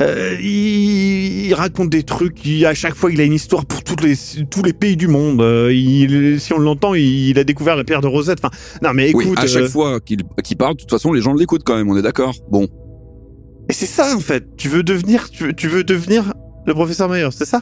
Euh, 0.03 0.37
il, 0.41 1.47
il 1.47 1.55
raconte 1.55 1.89
des 1.91 2.03
trucs. 2.03 2.45
Il, 2.45 2.67
à 2.67 2.75
chaque 2.75 2.95
fois, 2.95 3.11
il 3.11 3.21
a 3.21 3.25
une 3.25 3.33
histoire 3.35 3.65
pour 3.65 3.82
tous 3.97 4.05
les 4.05 4.45
tous 4.51 4.63
les 4.63 4.73
pays 4.73 4.97
du 4.97 5.09
monde. 5.09 5.41
Euh, 5.41 5.73
il, 5.73 6.41
si 6.41 6.53
on 6.53 6.59
l'entend, 6.59 6.95
il, 6.95 7.31
il 7.31 7.39
a 7.39 7.45
découvert 7.45 7.77
la 7.77 7.85
pierre 7.85 8.01
de 8.01 8.07
Rosette. 8.07 8.39
Enfin, 8.43 8.55
non, 8.83 8.91
mais 8.95 9.11
écoute. 9.11 9.25
oui, 9.29 9.35
à 9.37 9.47
chaque 9.47 9.63
euh, 9.63 9.69
fois 9.69 10.01
qu'il 10.01 10.23
qu'il 10.43 10.57
parle, 10.57 10.75
de 10.75 10.81
toute 10.81 10.91
façon, 10.91 11.13
les 11.13 11.21
gens 11.21 11.35
l'écoutent 11.35 11.65
quand 11.65 11.77
même. 11.77 11.91
On 11.91 11.97
est 11.97 12.03
d'accord. 12.03 12.35
Bon, 12.51 12.67
Et 13.69 13.73
c'est 13.73 13.87
ça 13.87 14.15
en 14.17 14.21
fait. 14.21 14.57
Tu 14.57 14.69
veux 14.69 14.83
devenir, 14.83 15.31
tu 15.31 15.45
veux, 15.45 15.53
tu 15.53 15.69
veux 15.69 15.85
devenir 15.85 16.33
le 16.67 16.75
professeur 16.75 17.09
Myers, 17.09 17.29
c'est 17.33 17.45
ça? 17.47 17.61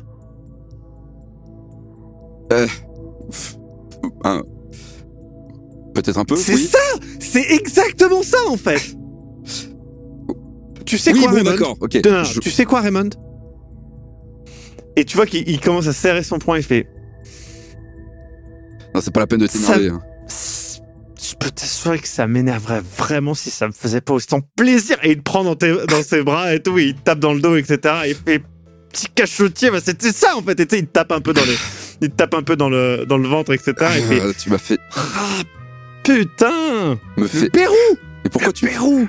Un- 4.24 4.42
peut-être 5.94 6.18
un 6.18 6.24
peu. 6.24 6.36
C'est 6.36 6.54
oui. 6.54 6.64
ça. 6.66 6.78
C'est 7.18 7.50
exactement 7.52 8.22
ça 8.22 8.38
en 8.48 8.56
fait. 8.56 8.80
tu 10.86 10.98
sais 10.98 11.12
oui, 11.12 11.20
quoi, 11.20 11.28
bon, 11.30 11.36
Raymond? 11.36 11.50
d'accord. 11.50 11.76
Ok. 11.80 11.98
Non, 12.04 12.12
non, 12.12 12.24
Je- 12.24 12.40
Tu 12.40 12.50
sais 12.50 12.64
quoi, 12.64 12.80
Raymond? 12.80 13.10
Et 15.00 15.04
tu 15.06 15.16
vois 15.16 15.24
qu'il 15.24 15.48
il 15.48 15.60
commence 15.60 15.86
à 15.86 15.94
serrer 15.94 16.22
son 16.22 16.38
poing 16.38 16.56
et 16.56 16.62
fait 16.62 16.86
Non, 18.94 19.00
c'est 19.00 19.12
pas 19.12 19.20
la 19.20 19.26
peine 19.26 19.38
de 19.40 19.46
t'énerver. 19.46 19.88
hein. 19.88 20.00
Je 20.28 21.34
peux 21.36 21.50
t'assurer 21.50 21.98
que 21.98 22.08
ça 22.08 22.26
m'énerverait 22.26 22.82
vraiment 22.98 23.32
si 23.34 23.50
ça 23.50 23.66
me 23.66 23.72
faisait 23.72 24.02
pas 24.02 24.12
autant 24.12 24.40
plaisir. 24.56 24.98
Et 25.02 25.12
il 25.12 25.16
te 25.18 25.22
prend 25.22 25.42
dans, 25.42 25.54
tes- 25.54 25.86
dans 25.86 26.02
ses 26.02 26.22
bras 26.22 26.54
et 26.54 26.60
tout, 26.62 26.78
il 26.78 26.94
te 26.94 27.00
tape 27.00 27.18
dans 27.18 27.32
le 27.32 27.40
dos, 27.40 27.56
etc. 27.56 27.78
Il 28.08 28.14
fait 28.14 28.42
petit 28.90 29.06
cachotier, 29.14 29.70
bah, 29.70 29.78
c'était 29.82 30.12
ça 30.12 30.36
en 30.36 30.42
fait. 30.42 30.60
Et 30.60 30.62
il 30.78 30.86
te 30.86 30.92
tape 30.92 31.12
un 31.12 31.20
peu 31.22 31.32
dans 31.32 31.44
les, 31.44 31.56
il 32.02 32.10
te 32.10 32.16
tape 32.16 32.34
un 32.34 32.42
peu 32.42 32.56
dans 32.56 32.68
le, 32.68 33.06
dans 33.08 33.16
le 33.16 33.26
ventre, 33.26 33.52
etc. 33.54 33.72
Il 33.96 34.02
fait, 34.04 34.20
Ah, 34.22 34.32
tu 34.38 34.50
m'as 34.50 34.58
fait 34.58 34.78
ah, 34.96 35.40
putain! 36.02 36.98
me 37.16 37.22
Le 37.22 37.26
fait. 37.26 37.48
Pérou! 37.50 37.74
Mais 38.24 38.30
pourquoi 38.30 38.48
Le 38.48 38.52
tu 38.54 38.66
Pérou! 38.66 39.08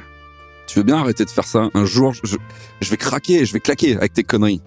tu 0.68 0.80
veux 0.80 0.84
bien 0.86 0.98
arrêter 1.00 1.26
de 1.26 1.30
faire 1.30 1.44
ça? 1.46 1.68
Un 1.74 1.86
jour, 1.86 2.14
je, 2.24 2.38
je 2.80 2.90
vais 2.90 2.98
craquer, 2.98 3.44
je 3.46 3.52
vais 3.52 3.60
claquer 3.60 3.98
avec 3.98 4.14
tes 4.14 4.24
conneries. 4.24 4.62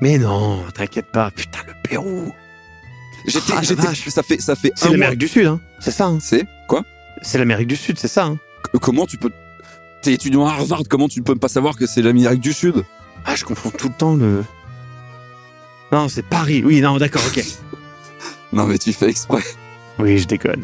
Mais 0.00 0.18
non, 0.18 0.62
t'inquiète 0.74 1.06
pas. 1.10 1.30
Putain, 1.30 1.58
le 1.66 1.72
Pérou! 1.82 2.32
J'étais, 3.26 3.52
Ah, 3.56 3.62
j'étais, 3.62 3.82
ça 4.10 4.22
fait, 4.22 4.40
ça 4.40 4.54
fait 4.54 4.72
C'est 4.76 4.90
l'Amérique 4.90 5.18
du 5.18 5.28
Sud, 5.28 5.46
hein. 5.46 5.60
C'est 5.80 5.90
ça, 5.90 6.06
hein. 6.06 6.18
C'est 6.20 6.46
quoi? 6.68 6.82
C'est 7.22 7.36
l'Amérique 7.38 7.66
du 7.68 7.76
Sud, 7.76 7.98
c'est 7.98 8.08
ça, 8.08 8.24
hein. 8.26 8.38
C- 8.72 8.78
Comment 8.80 9.06
tu 9.06 9.16
peux 9.18 9.30
T'es 10.00 10.12
étudiant 10.12 10.46
à 10.46 10.52
Harvard, 10.52 10.82
comment 10.88 11.08
tu 11.08 11.22
peux 11.22 11.34
pas 11.34 11.48
savoir 11.48 11.76
que 11.76 11.86
c'est 11.86 12.00
l'Amérique 12.02 12.40
du 12.40 12.52
Sud? 12.52 12.84
Ah, 13.24 13.34
je 13.34 13.44
confonds 13.44 13.70
tout 13.70 13.88
le 13.88 13.94
temps 13.94 14.14
le. 14.14 14.44
Non, 15.90 16.08
c'est 16.08 16.22
Paris. 16.22 16.62
Oui, 16.64 16.80
non, 16.80 16.96
d'accord, 16.98 17.22
ok. 17.26 17.44
Non 18.52 18.64
mais 18.64 18.78
tu 18.78 18.92
fais 18.94 19.10
exprès. 19.10 19.42
Oui, 19.98 20.16
je 20.18 20.26
déconne. 20.26 20.62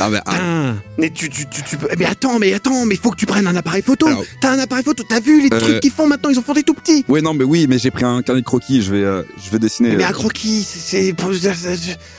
Ah 0.00 0.08
mais 0.10 0.18
ah, 0.26 0.74
mais 0.98 1.10
tu, 1.10 1.28
tu, 1.28 1.46
tu, 1.48 1.62
tu 1.62 1.76
peux. 1.76 1.88
Mais 1.98 2.04
attends, 2.06 2.38
mais 2.38 2.52
attends, 2.54 2.86
mais 2.86 2.96
faut 2.96 3.10
que 3.10 3.16
tu 3.16 3.26
prennes 3.26 3.46
un 3.46 3.54
appareil 3.56 3.82
photo. 3.82 4.06
Alors- 4.06 4.24
T'as 4.40 4.52
un 4.52 4.58
appareil 4.58 4.84
photo. 4.84 5.04
T'as 5.08 5.20
vu 5.20 5.40
les 5.42 5.48
Euh, 5.54 5.60
trucs 5.60 5.80
qu'ils 5.80 5.90
font 5.92 6.06
maintenant 6.06 6.30
Ils 6.30 6.38
en 6.38 6.42
font 6.42 6.54
des 6.54 6.62
tout 6.62 6.74
petits. 6.74 7.04
ouais 7.08 7.20
non 7.20 7.34
mais 7.34 7.44
oui, 7.44 7.66
mais 7.68 7.78
j'ai 7.78 7.90
pris 7.90 8.04
un 8.04 8.22
carnet 8.22 8.40
de 8.40 8.46
croquis, 8.46 8.82
je 8.82 8.92
vais, 8.92 9.02
euh, 9.04 9.22
je 9.44 9.50
vais 9.50 9.58
dessiner. 9.58 9.94
Mais 9.96 10.04
euh, 10.04 10.08
un 10.08 10.12
croquis, 10.12 10.62
c'est. 10.62 11.14
Ah 11.18 11.24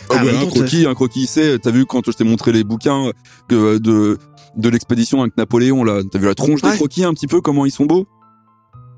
Ah, 0.10 0.24
ouais, 0.26 0.36
un 0.36 0.46
croquis, 0.46 0.86
un 0.86 0.94
croquis, 0.94 1.28
c'est, 1.28 1.60
t'as 1.60 1.72
vu 1.72 1.86
quand 1.86 2.06
je 2.06 2.12
t'ai 2.12 2.24
montré 2.24 2.52
les 2.52 2.64
bouquins 2.64 3.12
euh, 3.52 3.80
de, 3.80 4.18
de 4.58 4.70
l'expédition 4.70 5.22
avec 5.22 5.36
Napoléon, 5.38 5.84
là, 5.84 6.02
t'as 6.12 6.20
vu 6.20 6.26
la 6.28 6.36
tronche 6.36 6.62
Ouais. 6.64 6.72
des 6.72 6.76
croquis 6.78 7.04
un 7.04 7.14
petit 7.14 7.28
peu, 7.28 7.42
comment 7.42 7.66
ils 7.66 7.72
sont 7.72 7.86
beaux? 7.86 8.08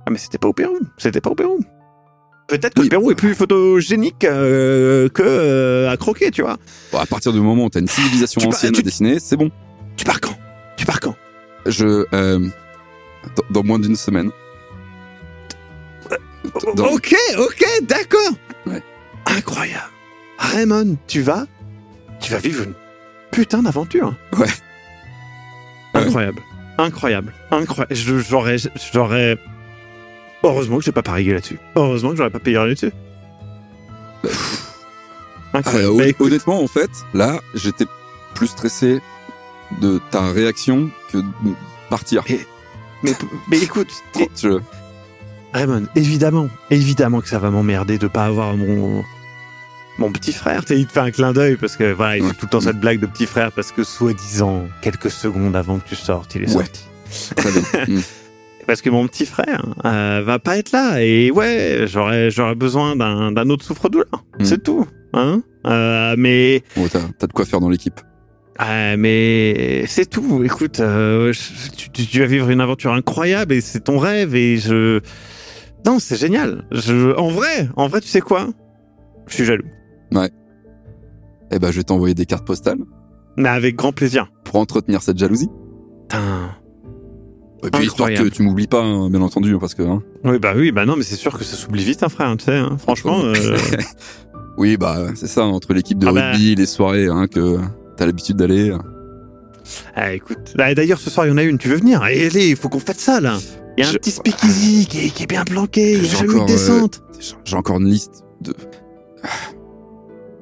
Ah, 0.08 0.12
mais 0.12 0.18
c'était 0.18 0.38
pas 0.38 0.48
au 0.48 0.54
Pérou. 0.54 0.78
C'était 0.98 1.22
pas 1.22 1.30
au 1.32 1.36
Pérou. 1.36 1.60
Peut-être 2.48 2.76
que 2.76 2.82
Oui. 2.82 2.86
le 2.86 2.90
Pérou 2.90 3.12
est 3.12 3.16
plus 3.16 3.34
photogénique 3.34 4.24
euh, 4.24 5.10
que 5.10 5.24
euh, 5.26 5.90
à 5.92 5.98
croquer, 5.98 6.30
tu 6.32 6.42
vois. 6.44 6.58
Bon, 6.92 7.00
à 7.00 7.06
partir 7.06 7.34
du 7.34 7.40
moment 7.42 7.66
où 7.66 7.70
t'as 7.70 7.80
une 7.80 7.88
civilisation 7.88 8.40
Tu- 8.42 8.48
ancienne 8.48 8.74
tu- 8.74 8.82
à 8.82 8.84
dessiner, 8.84 9.20
c'est 9.20 9.36
bon. 9.36 9.50
Tu 9.98 10.06
pars 10.06 10.22
quand? 10.22 10.38
Tu 10.78 10.86
pars 10.86 11.00
quand? 11.00 11.16
Je, 11.66 12.06
euh, 12.14 12.40
dans, 13.36 13.44
dans 13.50 13.64
moins 13.64 13.80
d'une 13.80 13.96
semaine. 13.96 14.30
Dans- 16.76 16.86
Ok, 16.94 17.16
ok, 17.40 17.66
d'accord. 17.84 18.32
Ouais. 18.68 18.84
Incroyable. 19.26 19.90
Raymond, 20.38 20.98
tu 21.08 21.22
vas, 21.22 21.48
tu 22.20 22.32
vas 22.32 22.38
vivre 22.38 22.64
une 22.66 22.74
putain 23.32 23.64
d'aventure. 23.64 24.14
Ouais. 24.38 24.46
Ouais. 24.46 26.02
Incroyable, 26.02 26.42
incroyable, 26.78 27.34
incroyable. 27.52 27.96
J'aurais, 28.30 28.58
j'aurais. 28.94 29.38
Heureusement 30.46 30.78
que 30.78 30.84
j'ai 30.84 30.92
pas 30.92 31.02
parié 31.04 31.34
là-dessus. 31.34 31.60
Heureusement 31.76 32.12
que 32.12 32.16
j'aurais 32.18 32.30
pas 32.30 32.40
payé 32.40 32.58
là-dessus. 32.58 32.92
Ah, 35.54 35.58
Incroyable. 35.60 35.94
hon- 35.94 35.98
Bah, 35.98 36.08
écoute, 36.08 36.28
honnêtement, 36.28 36.62
en 36.64 36.68
fait, 36.68 36.90
là, 37.14 37.40
j'étais 37.54 37.86
plus 38.34 38.48
stressé 38.48 39.02
de 39.82 40.00
ta 40.12 40.32
réaction 40.32 40.90
que 41.12 41.18
de 41.20 41.24
partir. 41.90 42.24
mais, 43.04 43.14
mais 43.50 43.60
écoute, 43.60 43.88
et- 44.20 44.30
Je- 44.42 44.60
Raymond, 45.54 45.88
évidemment, 45.96 46.50
évidemment 46.70 47.22
que 47.22 47.30
ça 47.30 47.40
va 47.40 47.50
m'emmerder 47.50 47.98
de 47.98 48.08
pas 48.08 48.26
avoir 48.26 48.56
mon 48.58 49.04
mon 49.98 50.12
petit 50.12 50.34
frère. 50.34 50.64
Il 50.70 50.86
te 50.88 50.92
fait 50.92 51.00
un 51.00 51.12
clin 51.12 51.32
d'œil 51.32 51.56
parce 51.56 51.78
que 51.78 51.94
voilà, 51.94 52.18
il 52.18 52.24
fait 52.24 52.28
Ouais. 52.28 52.34
tout 52.34 52.46
le 52.48 52.50
temps 52.50 52.60
cette 52.60 52.82
blague 52.82 53.00
de 53.00 53.06
petit 53.06 53.26
frère 53.26 53.54
parce 53.54 53.72
que 53.72 53.86
soi-disant 53.86 54.68
quelques 54.82 55.10
secondes 55.10 55.56
avant 55.56 55.80
que 55.80 55.88
tu 55.88 55.96
sortes, 55.96 56.36
il 56.36 56.44
est 56.44 56.54
Ouais. 56.54 56.66
sorti. 56.66 56.84
Très 57.38 57.86
bien. 57.86 58.02
Parce 58.68 58.82
que 58.82 58.90
mon 58.90 59.08
petit 59.08 59.26
frère 59.26 59.64
euh, 59.86 60.22
va 60.26 60.40
pas 60.40 60.58
être 60.58 60.72
là 60.72 61.02
et 61.02 61.30
ouais, 61.32 61.86
j'aurais 61.88 62.32
j'aurais 62.32 62.56
besoin 62.56 62.96
d'un 62.96 63.32
d'un 63.32 63.50
autre 63.50 63.64
souffre-douleur. 63.64 64.26
Mm. 64.40 64.44
C'est 64.44 64.64
tout, 64.64 64.86
hein. 65.14 65.44
Euh, 65.68 66.16
mais 66.18 66.64
Bon, 66.76 66.88
t'as, 66.88 67.28
de 67.28 67.34
quoi 67.34 67.46
faire 67.46 67.60
dans 67.60 67.70
l'équipe. 67.70 68.00
euh, 68.62 68.96
mais 68.98 69.86
c'est 69.88 70.10
tout. 70.10 70.44
Écoute, 70.44 70.80
euh, 70.80 71.32
tu, 71.94 72.20
vas 72.20 72.26
vivre 72.26 72.50
une 72.50 72.62
aventure 72.62 72.94
incroyable 72.94 73.54
et 73.54 73.62
c'est 73.62 73.82
ton 73.82 74.00
rêve 74.00 74.36
et 74.36 74.58
je. 74.58 75.00
Non, 75.86 76.00
c'est 76.00 76.18
génial. 76.20 76.66
Je, 76.72 77.16
en 77.16 77.30
vrai, 77.30 77.70
en 77.76 77.88
vrai, 77.88 78.02
tu 78.02 78.08
sais 78.08 78.22
quoi? 78.22 78.48
Je 79.28 79.36
suis 79.36 79.46
jaloux, 79.46 79.66
Eh 81.52 81.60
ben, 81.60 81.72
je 81.72 81.78
vais 81.78 81.84
t'envoyer 81.84 82.16
des 82.16 82.26
cartes 82.26 82.46
postales 82.46 82.80
mais 83.38 83.50
avec 83.50 83.76
grand 83.76 83.92
plaisir. 83.92 84.32
pour 84.46 84.56
entretenir 84.56 85.02
cette 85.02 85.18
jalousie. 85.18 85.50
Putain. 86.04 86.56
Et 87.64 87.70
puis, 87.72 87.86
histoire 87.86 88.10
que 88.10 88.28
tu 88.30 88.44
m'oublies 88.44 88.68
pas, 88.68 88.82
hein, 88.82 89.10
bien 89.10 89.22
entendu, 89.22 89.58
parce 89.60 89.74
que, 89.74 89.82
hein. 89.82 90.04
Oui, 90.24 90.38
bah 90.40 90.54
oui, 90.56 90.72
bah 90.72 90.86
non, 90.86 90.96
mais 90.96 91.04
c'est 91.04 91.16
sûr 91.16 91.38
que 91.38 91.44
ça 91.44 91.56
s'oublie 91.56 91.84
vite, 91.84 92.04
un 92.04 92.10
frère. 92.10 92.36
Tu 92.38 92.46
sais, 92.46 92.58
hein. 92.58 92.78
franchement. 92.78 93.22
euh, 93.24 93.58
oui, 94.58 94.78
bah, 94.78 95.08
c'est 95.16 95.28
ça, 95.28 95.44
entre 95.46 95.74
l'équipe 95.74 95.98
de 95.98 96.08
Ah 96.08 96.12
bah. 96.14 96.32
rugby, 96.32 96.56
les 96.56 96.66
soirées, 96.66 97.08
hein, 97.08 97.28
que 97.28 97.58
t'as 97.98 98.06
l'habitude 98.06 98.36
d'aller. 98.38 98.72
ah, 99.96 100.14
écoute. 100.14 100.54
Là, 100.56 100.76
D'ailleurs, 100.76 101.00
ce 101.00 101.10
soir, 101.10 101.26
il 101.26 101.30
y 101.30 101.32
en 101.34 101.38
a 101.38 101.44
une. 101.44 101.58
Tu 101.58 101.70
veux 101.70 101.78
venir? 101.78 102.02
Allez, 102.04 102.28
allez, 102.28 102.50
il 102.50 102.56
faut 102.56 102.70
qu'on 102.70 102.80
fasse 102.80 102.98
ça 103.00 103.20
là. 103.20 103.38
Il 103.78 103.84
y 103.84 103.86
a 103.86 103.90
un 103.90 103.94
Je- 103.94 103.98
petit 103.98 104.12
speakeasy 104.12 104.86
qui 104.86 105.06
est, 105.06 105.10
qui 105.10 105.24
est 105.24 105.28
bien 105.28 105.44
planqué. 105.44 105.94
Il 105.94 106.06
y 106.06 106.10
a 106.10 106.20
jamais 106.20 106.34
de 106.36 106.40
euh, 106.40 106.46
descente. 106.46 107.02
J'ai 107.46 107.56
encore 107.56 107.80
une 107.80 107.88
liste 107.90 108.24
de, 108.42 108.54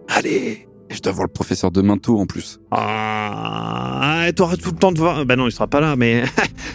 Allez. 0.09 0.67
je 0.89 0.99
dois 0.99 1.13
voir 1.13 1.25
le 1.27 1.31
professeur 1.33 1.71
de 1.71 1.81
Minto, 1.81 2.19
en 2.19 2.25
plus. 2.25 2.59
Ah, 2.71 4.27
t'auras 4.35 4.57
tout 4.57 4.71
le 4.71 4.77
temps 4.77 4.91
de 4.91 4.99
voir. 4.99 5.25
Bah 5.25 5.35
non, 5.35 5.47
il 5.47 5.51
sera 5.51 5.67
pas 5.67 5.79
là, 5.79 5.95
mais 5.95 6.23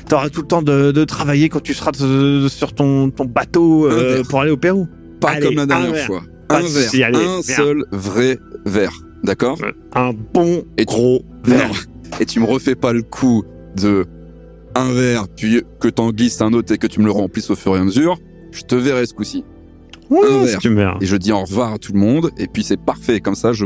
t'auras 0.09 0.29
tout 0.31 0.41
le 0.43 0.47
temps 0.47 0.63
de, 0.63 0.91
de 0.93 1.05
travailler 1.05 1.49
quand 1.49 1.63
tu 1.63 1.75
seras 1.75 1.93
de- 1.93 2.47
sur 2.49 2.73
ton, 2.75 3.11
ton 3.11 3.25
bateau 3.27 3.87
euh, 3.91 4.23
pour 4.29 4.41
aller 4.41 4.51
au 4.51 4.57
Pérou. 4.57 4.89
Pas 5.21 5.31
Allez, 5.33 5.47
comme 5.47 5.57
la 5.57 5.63
un 5.63 5.67
dernière 5.67 5.93
verre. 5.93 6.07
fois. 6.07 6.23
Un 6.51 6.61
verre. 6.61 7.07
allez, 7.07 7.25
un 7.25 7.43
seul 7.43 7.85
vrai 7.93 8.39
verre. 8.65 8.93
D'accord? 9.25 9.59
Un 9.95 10.13
bon 10.33 10.65
Et 10.77 10.85
tu- 10.87 10.95
gros 10.95 11.23
verre. 11.45 11.69
Non. 11.69 11.75
Et 12.21 12.27
tu 12.27 12.41
me 12.41 12.47
refais 12.47 12.75
pas 12.75 12.93
le 12.93 13.03
coup 13.03 13.45
de 13.77 14.07
un 14.75 14.93
verre, 14.93 15.27
puis 15.29 15.63
que 15.81 15.89
t'en 15.89 16.11
glisses 16.11 16.41
un 16.41 16.53
autre 16.53 16.73
et 16.73 16.79
que 16.79 16.87
tu 16.87 17.01
me 17.01 17.05
le 17.07 17.11
remplisses 17.11 17.51
au 17.51 17.57
fur 17.57 17.77
et 17.77 17.81
à 17.81 17.85
mesure. 17.85 18.17
Je 18.53 18.63
te 18.63 18.75
verrai 18.77 19.07
ce 19.07 19.15
coup-ci. 19.15 19.45
Ouais, 20.09 20.21
un 20.31 20.45
verre. 20.45 20.59
tu 20.61 20.71
me 20.71 20.77
verras. 20.77 20.97
Et 21.01 21.07
je 21.07 21.17
dis 21.17 21.33
au 21.33 21.41
revoir 21.41 21.73
à 21.75 21.79
tout 21.79 21.93
le 21.93 21.99
monde. 21.99 22.31
Et 22.39 22.47
puis 22.47 22.63
c'est 22.63 22.81
parfait. 22.81 23.21
Comme 23.21 23.35
ça, 23.35 23.53
je. 23.53 23.65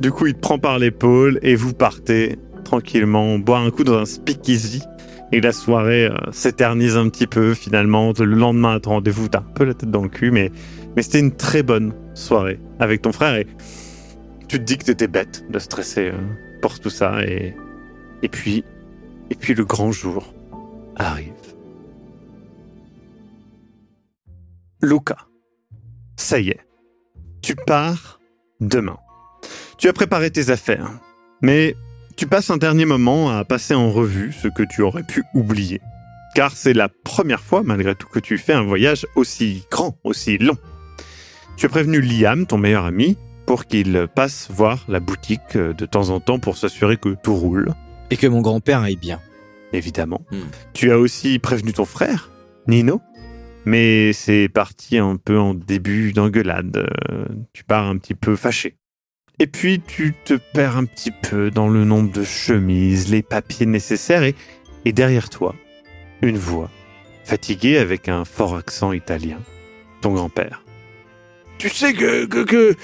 Du 0.00 0.10
coup, 0.10 0.26
il 0.26 0.34
te 0.34 0.40
prend 0.40 0.58
par 0.58 0.78
l'épaule 0.78 1.38
et 1.42 1.54
vous 1.54 1.72
partez 1.72 2.36
tranquillement 2.64 3.38
boire 3.38 3.62
un 3.62 3.70
coup 3.70 3.84
dans 3.84 3.98
un 3.98 4.06
speakeasy. 4.06 4.82
Et 5.32 5.40
la 5.40 5.52
soirée 5.52 6.06
euh, 6.06 6.16
s'éternise 6.32 6.96
un 6.96 7.08
petit 7.08 7.26
peu 7.26 7.54
finalement. 7.54 8.12
Le 8.18 8.24
lendemain 8.26 8.74
à 8.74 8.80
ton 8.80 8.90
rendez-vous, 8.90 9.28
t'as 9.28 9.38
un 9.38 9.52
peu 9.54 9.64
la 9.64 9.74
tête 9.74 9.90
dans 9.90 10.02
le 10.02 10.08
cul, 10.08 10.30
mais, 10.30 10.50
mais 10.96 11.02
c'était 11.02 11.20
une 11.20 11.34
très 11.34 11.62
bonne 11.62 11.92
soirée 12.14 12.60
avec 12.78 13.02
ton 13.02 13.12
frère. 13.12 13.34
Et 13.34 13.46
tu 14.48 14.58
te 14.58 14.62
dis 14.64 14.78
que 14.78 14.84
t'étais 14.84 15.08
bête 15.08 15.44
de 15.50 15.58
stresser 15.58 16.10
euh, 16.12 16.18
pour 16.60 16.78
tout 16.78 16.90
ça. 16.90 17.24
Et, 17.24 17.54
et 18.22 18.28
puis, 18.28 18.64
et 19.30 19.34
puis 19.34 19.54
le 19.54 19.64
grand 19.64 19.92
jour 19.92 20.34
arrive. 20.96 21.32
Luca, 24.82 25.16
ça 26.16 26.38
y 26.38 26.50
est, 26.50 26.60
tu 27.42 27.56
pars 27.56 28.20
demain. 28.60 28.98
Tu 29.78 29.88
as 29.88 29.92
préparé 29.92 30.30
tes 30.30 30.50
affaires, 30.50 30.90
mais 31.42 31.74
tu 32.16 32.26
passes 32.26 32.50
un 32.50 32.56
dernier 32.56 32.84
moment 32.84 33.30
à 33.30 33.44
passer 33.44 33.74
en 33.74 33.90
revue 33.90 34.32
ce 34.32 34.48
que 34.48 34.62
tu 34.62 34.82
aurais 34.82 35.02
pu 35.02 35.24
oublier. 35.34 35.80
Car 36.34 36.52
c'est 36.56 36.72
la 36.72 36.88
première 36.88 37.40
fois, 37.40 37.62
malgré 37.64 37.94
tout, 37.94 38.08
que 38.08 38.18
tu 38.18 38.38
fais 38.38 38.52
un 38.52 38.62
voyage 38.64 39.06
aussi 39.14 39.64
grand, 39.70 39.96
aussi 40.04 40.38
long. 40.38 40.56
Tu 41.56 41.66
as 41.66 41.68
prévenu 41.68 42.00
Liam, 42.00 42.46
ton 42.46 42.58
meilleur 42.58 42.84
ami, 42.84 43.16
pour 43.46 43.66
qu'il 43.66 44.08
passe 44.14 44.48
voir 44.50 44.84
la 44.88 44.98
boutique 45.00 45.56
de 45.56 45.86
temps 45.86 46.10
en 46.10 46.18
temps 46.20 46.38
pour 46.40 46.56
s'assurer 46.56 46.96
que 46.96 47.10
tout 47.22 47.34
roule, 47.36 47.72
Et 48.10 48.16
que 48.16 48.26
mon 48.26 48.40
grand-père 48.40 48.80
aille 48.80 48.96
bien. 48.96 49.20
évidemment. 49.72 50.22
Hmm. 50.32 50.40
Tu 50.72 50.90
as 50.90 50.98
aussi 50.98 51.38
prévenu 51.38 51.72
ton 51.72 51.84
frère, 51.84 52.30
Nino, 52.66 53.00
mais 53.64 54.12
c'est 54.12 54.48
parti 54.48 54.98
un 54.98 55.16
peu 55.16 55.38
en 55.38 55.54
début 55.54 56.12
d'engueulade. 56.12 56.88
euh, 57.10 57.26
Tu 57.52 57.62
pars 57.64 57.86
un 57.86 57.96
petit 57.98 58.14
peu 58.14 58.34
fâché. 58.36 58.76
Et 59.40 59.48
puis 59.48 59.80
tu 59.80 60.14
te 60.24 60.34
perds 60.34 60.76
un 60.76 60.84
petit 60.84 61.10
peu 61.10 61.50
dans 61.50 61.68
le 61.68 61.84
nombre 61.84 62.12
de 62.12 62.22
chemises, 62.22 63.10
les 63.10 63.22
papiers 63.22 63.66
nécessaires 63.66 64.22
et, 64.22 64.92
derrière 64.92 65.28
toi, 65.28 65.56
une 66.22 66.38
voix, 66.38 66.70
fatiguée 67.24 67.78
avec 67.78 68.08
un 68.08 68.24
fort 68.24 68.54
accent 68.54 68.92
italien, 68.92 69.38
ton 70.02 70.12
grand-père. 70.12 70.62
Tu 71.58 71.68
sais 71.68 71.92
que, 71.94 72.26
que, 72.26 72.44
que, 72.44 72.76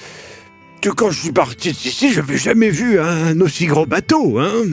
que 0.83 0.89
quand 0.89 1.11
je 1.13 1.21
suis 1.21 1.33
parti 1.33 1.71
d'ici, 1.71 2.13
je 2.13 2.21
n'avais 2.21 2.39
jamais 2.39 2.71
vu 2.71 2.99
un 2.99 3.41
aussi 3.41 3.67
gros 3.67 3.87
bateau, 3.87 4.41
hein 4.41 4.65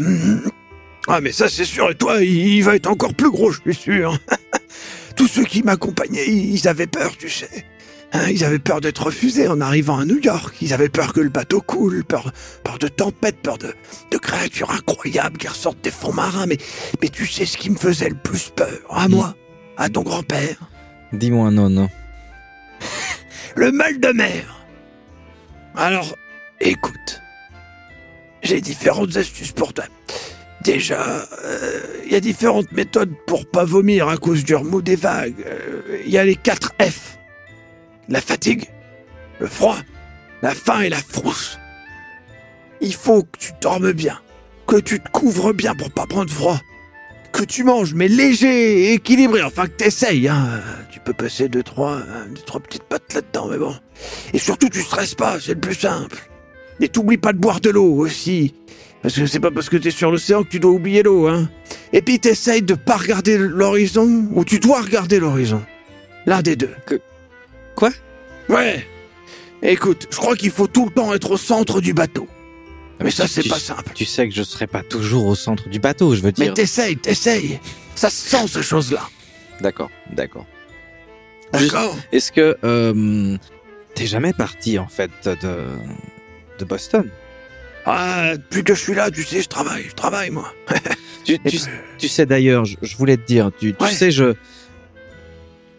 Ah 1.08 1.22
mais 1.22 1.32
ça 1.32 1.48
c'est 1.48 1.66
sûr, 1.66 1.92
et 1.92 1.96
toi, 1.96 2.24
il 2.24 2.64
va 2.64 2.76
être 2.76 2.88
encore 2.88 3.14
plus 3.14 3.30
gros, 3.30 3.52
je 3.52 3.62
suis 3.62 3.76
sûr. 3.76 4.18
Tous 5.16 5.28
ceux 5.28 5.44
qui 5.44 5.62
m'accompagnaient, 5.62 6.28
ils 6.28 6.68
avaient 6.68 6.88
peur, 6.88 7.16
tu 7.18 7.30
sais. 7.30 7.66
Hein, 8.14 8.30
ils 8.30 8.46
avaient 8.46 8.60
peur 8.60 8.80
d'être 8.80 9.06
refusés 9.08 9.48
en 9.48 9.60
arrivant 9.60 10.00
à 10.00 10.06
New 10.06 10.20
York. 10.20 10.56
Ils 10.62 10.74
avaient 10.74 10.90
peur 10.90 11.12
que 11.14 11.20
le 11.20 11.30
bateau 11.30 11.60
coule, 11.62 12.04
peur, 12.06 12.32
peur 12.64 12.80
de 12.80 12.88
tempêtes, 12.88 13.42
peur 13.42 13.58
de, 13.58 13.74
de 14.12 14.18
créatures 14.18 14.72
incroyables 14.72 15.38
qui 15.38 15.48
ressortent 15.48 15.84
des 15.84 15.92
fonds 15.92 16.14
marins. 16.14 16.46
Mais, 16.46 16.58
mais 17.02 17.10
tu 17.10 17.28
sais 17.28 17.46
ce 17.46 17.58
qui 17.58 17.70
me 17.70 17.76
faisait 17.78 18.10
le 18.10 18.16
plus 18.16 18.50
peur? 18.56 18.80
À 18.90 19.08
moi? 19.10 19.36
À 19.76 19.90
ton 19.90 20.04
grand-père? 20.04 20.56
Dis-moi 21.12 21.52
non, 21.52 21.70
non. 21.70 21.90
Le 23.56 23.72
mal 23.72 24.00
de 24.00 24.10
mer 24.10 24.66
Alors, 25.76 26.16
écoute. 26.62 27.22
J'ai 28.44 28.62
différentes 28.62 29.18
astuces 29.18 29.52
pour 29.52 29.74
toi. 29.74 29.86
Déjà, 30.64 31.28
euh, 31.44 31.82
il 32.06 32.12
y 32.12 32.16
a 32.16 32.20
différentes 32.20 32.72
méthodes 32.72 33.14
pour 33.26 33.46
pas 33.50 33.66
vomir 33.66 34.08
à 34.08 34.18
cause 34.18 34.44
du 34.44 34.56
remous 34.56 34.82
des 34.82 34.96
vagues. 34.96 35.44
Euh, 35.46 36.02
Il 36.06 36.12
y 36.12 36.18
a 36.18 36.24
les 36.24 36.36
4 36.36 36.74
F. 36.82 37.17
La 38.10 38.22
fatigue, 38.22 38.70
le 39.40 39.48
froid, 39.48 39.78
la 40.42 40.54
faim 40.54 40.82
et 40.82 40.90
la 40.90 40.98
frousse. 40.98 41.58
Il 42.80 42.94
faut 42.94 43.24
que 43.24 43.38
tu 43.40 43.52
dormes 43.60 43.92
bien, 43.92 44.20
que 44.66 44.78
tu 44.78 45.00
te 45.00 45.10
couvres 45.10 45.54
bien 45.54 45.76
pour 45.76 45.92
pas 45.92 46.06
prendre 46.06 46.32
froid, 46.32 46.60
que 47.34 47.44
tu 47.44 47.64
manges 47.64 47.94
mais 47.94 48.08
léger 48.08 48.84
et 48.84 48.94
équilibré, 48.94 49.44
enfin 49.44 49.66
que 49.66 49.72
t'essayes. 49.72 50.28
Hein. 50.28 50.62
Tu 50.92 51.00
peux 51.00 51.14
passer 51.14 51.50
deux 51.50 51.64
trois, 51.64 51.98
deux, 52.30 52.42
trois 52.46 52.62
petites 52.62 52.84
pattes 52.84 53.14
là-dedans, 53.14 53.48
mais 53.50 53.58
bon. 53.58 53.76
Et 54.34 54.40
surtout, 54.40 54.70
tu 54.70 54.82
stresses 54.82 55.16
pas, 55.16 55.40
c'est 55.40 55.56
le 55.56 55.60
plus 55.60 55.76
simple. 55.76 56.18
Et 56.80 56.88
t'oublies 56.88 57.18
pas 57.18 57.34
de 57.34 57.40
boire 57.40 57.60
de 57.60 57.72
l'eau 57.72 57.96
aussi. 57.96 58.54
Parce 59.02 59.16
que 59.16 59.26
c'est 59.26 59.40
pas 59.40 59.52
parce 59.52 59.70
que 59.70 59.78
t'es 59.78 59.92
sur 59.92 60.12
l'océan 60.12 60.44
que 60.44 60.50
tu 60.50 60.60
dois 60.60 60.72
oublier 60.72 61.04
l'eau, 61.04 61.28
hein. 61.28 61.50
Et 61.94 62.02
puis 62.02 62.20
t'essayes 62.20 62.62
de 62.62 62.74
pas 62.74 62.98
regarder 62.98 63.38
l'horizon, 63.38 64.30
ou 64.34 64.46
tu 64.46 64.60
dois 64.60 64.82
regarder 64.82 65.20
l'horizon. 65.20 65.64
L'un 66.26 66.42
des 66.42 66.56
deux. 66.56 66.74
Quoi? 67.78 67.92
Ouais. 68.50 68.86
Écoute, 69.62 70.08
je 70.12 70.18
crois 70.18 70.36
qu'il 70.36 70.50
faut 70.52 70.68
tout 70.68 70.86
le 70.86 70.92
temps 70.92 71.14
être 71.14 71.32
au 71.32 71.38
centre 71.38 71.80
du 71.80 71.94
bateau. 71.94 72.28
Mais 73.04 73.12
ça, 73.12 73.28
c'est 73.28 73.48
pas 73.48 73.60
simple. 73.60 73.92
Tu 73.94 74.06
sais 74.06 74.28
que 74.28 74.34
je 74.34 74.42
serai 74.42 74.66
pas 74.66 74.82
toujours 74.82 75.28
au 75.28 75.36
centre 75.36 75.70
du 75.70 75.80
bateau, 75.80 76.16
je 76.16 76.22
veux 76.22 76.34
Mais 76.40 76.46
dire. 76.46 76.54
t'essayes, 76.56 76.98
t'essayes. 76.98 77.60
Ça 77.94 78.10
se 78.10 78.28
sent, 78.30 78.48
ces 78.48 78.64
choses-là. 78.64 79.08
D'accord, 79.62 79.92
d'accord. 80.12 80.46
D'accord 81.54 81.96
Est-ce 82.12 82.32
que 82.32 82.58
euh, 82.64 83.38
t'es 83.94 84.08
jamais 84.08 84.34
parti 84.34 84.80
en 84.80 84.88
fait 84.88 85.12
de 85.26 85.66
de 86.60 86.66
Boston? 86.66 87.08
Ah, 87.86 88.36
depuis 88.36 88.64
que 88.64 88.74
je 88.74 88.82
suis 88.82 88.96
là, 88.96 89.10
tu 89.12 89.24
sais, 89.24 89.42
je 89.44 89.48
travaille, 89.48 89.86
je 89.88 89.94
travaille, 89.94 90.32
moi. 90.32 90.52
tu, 91.24 91.38
sais 92.10 92.26
d'ailleurs, 92.26 92.66
je, 92.66 92.76
je 92.82 92.98
voulais 92.98 93.16
te 93.18 93.26
dire, 93.28 93.52
tu, 93.58 93.74
tu 93.76 93.84
Ouais. 93.84 93.92
sais, 93.92 94.10
je. 94.12 94.34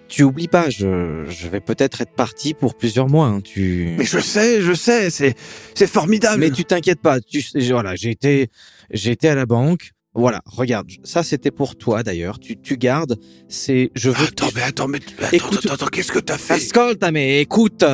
Tu 0.08 0.22
oublies 0.22 0.48
pas, 0.48 0.70
je, 0.70 1.24
je 1.28 1.48
vais 1.48 1.60
peut-être 1.60 2.00
être 2.00 2.14
parti 2.14 2.54
pour 2.54 2.76
plusieurs 2.76 3.08
mois. 3.08 3.26
hein, 3.26 3.40
tu... 3.42 3.94
Mais 3.98 4.04
je 4.04 4.18
sais, 4.18 4.62
je 4.62 4.72
sais, 4.72 5.10
c'est, 5.10 5.34
c'est 5.74 5.86
formidable. 5.86 6.40
Mais 6.40 6.50
tu 6.50 6.64
t'inquiètes 6.64 7.00
pas. 7.00 7.20
Tu 7.20 7.42
sais, 7.42 7.60
voilà, 7.70 7.94
j'ai 7.94 8.10
été, 8.10 8.48
j'ai 8.90 9.10
été 9.12 9.28
à 9.28 9.34
la 9.34 9.44
banque. 9.46 9.90
Voilà, 10.14 10.40
regarde, 10.46 10.88
ça 11.04 11.22
c'était 11.22 11.50
pour 11.50 11.76
toi 11.76 12.02
d'ailleurs. 12.02 12.38
Tu, 12.40 12.56
tu 12.58 12.76
gardes. 12.78 13.18
C'est, 13.48 13.90
je 13.94 14.08
veux. 14.10 14.26
Attends, 14.26 14.48
mais 14.54 14.62
attends, 14.62 14.88
mais 14.88 14.98
attends, 14.98 15.28
Écoute- 15.36 15.58
attends, 15.66 15.74
attends, 15.74 15.86
qu'est-ce 15.86 16.10
que 16.10 16.18
t'as 16.18 16.38
fait? 16.38 16.54
Ascolta, 16.54 17.10
mais 17.12 17.40
écoute, 17.42 17.84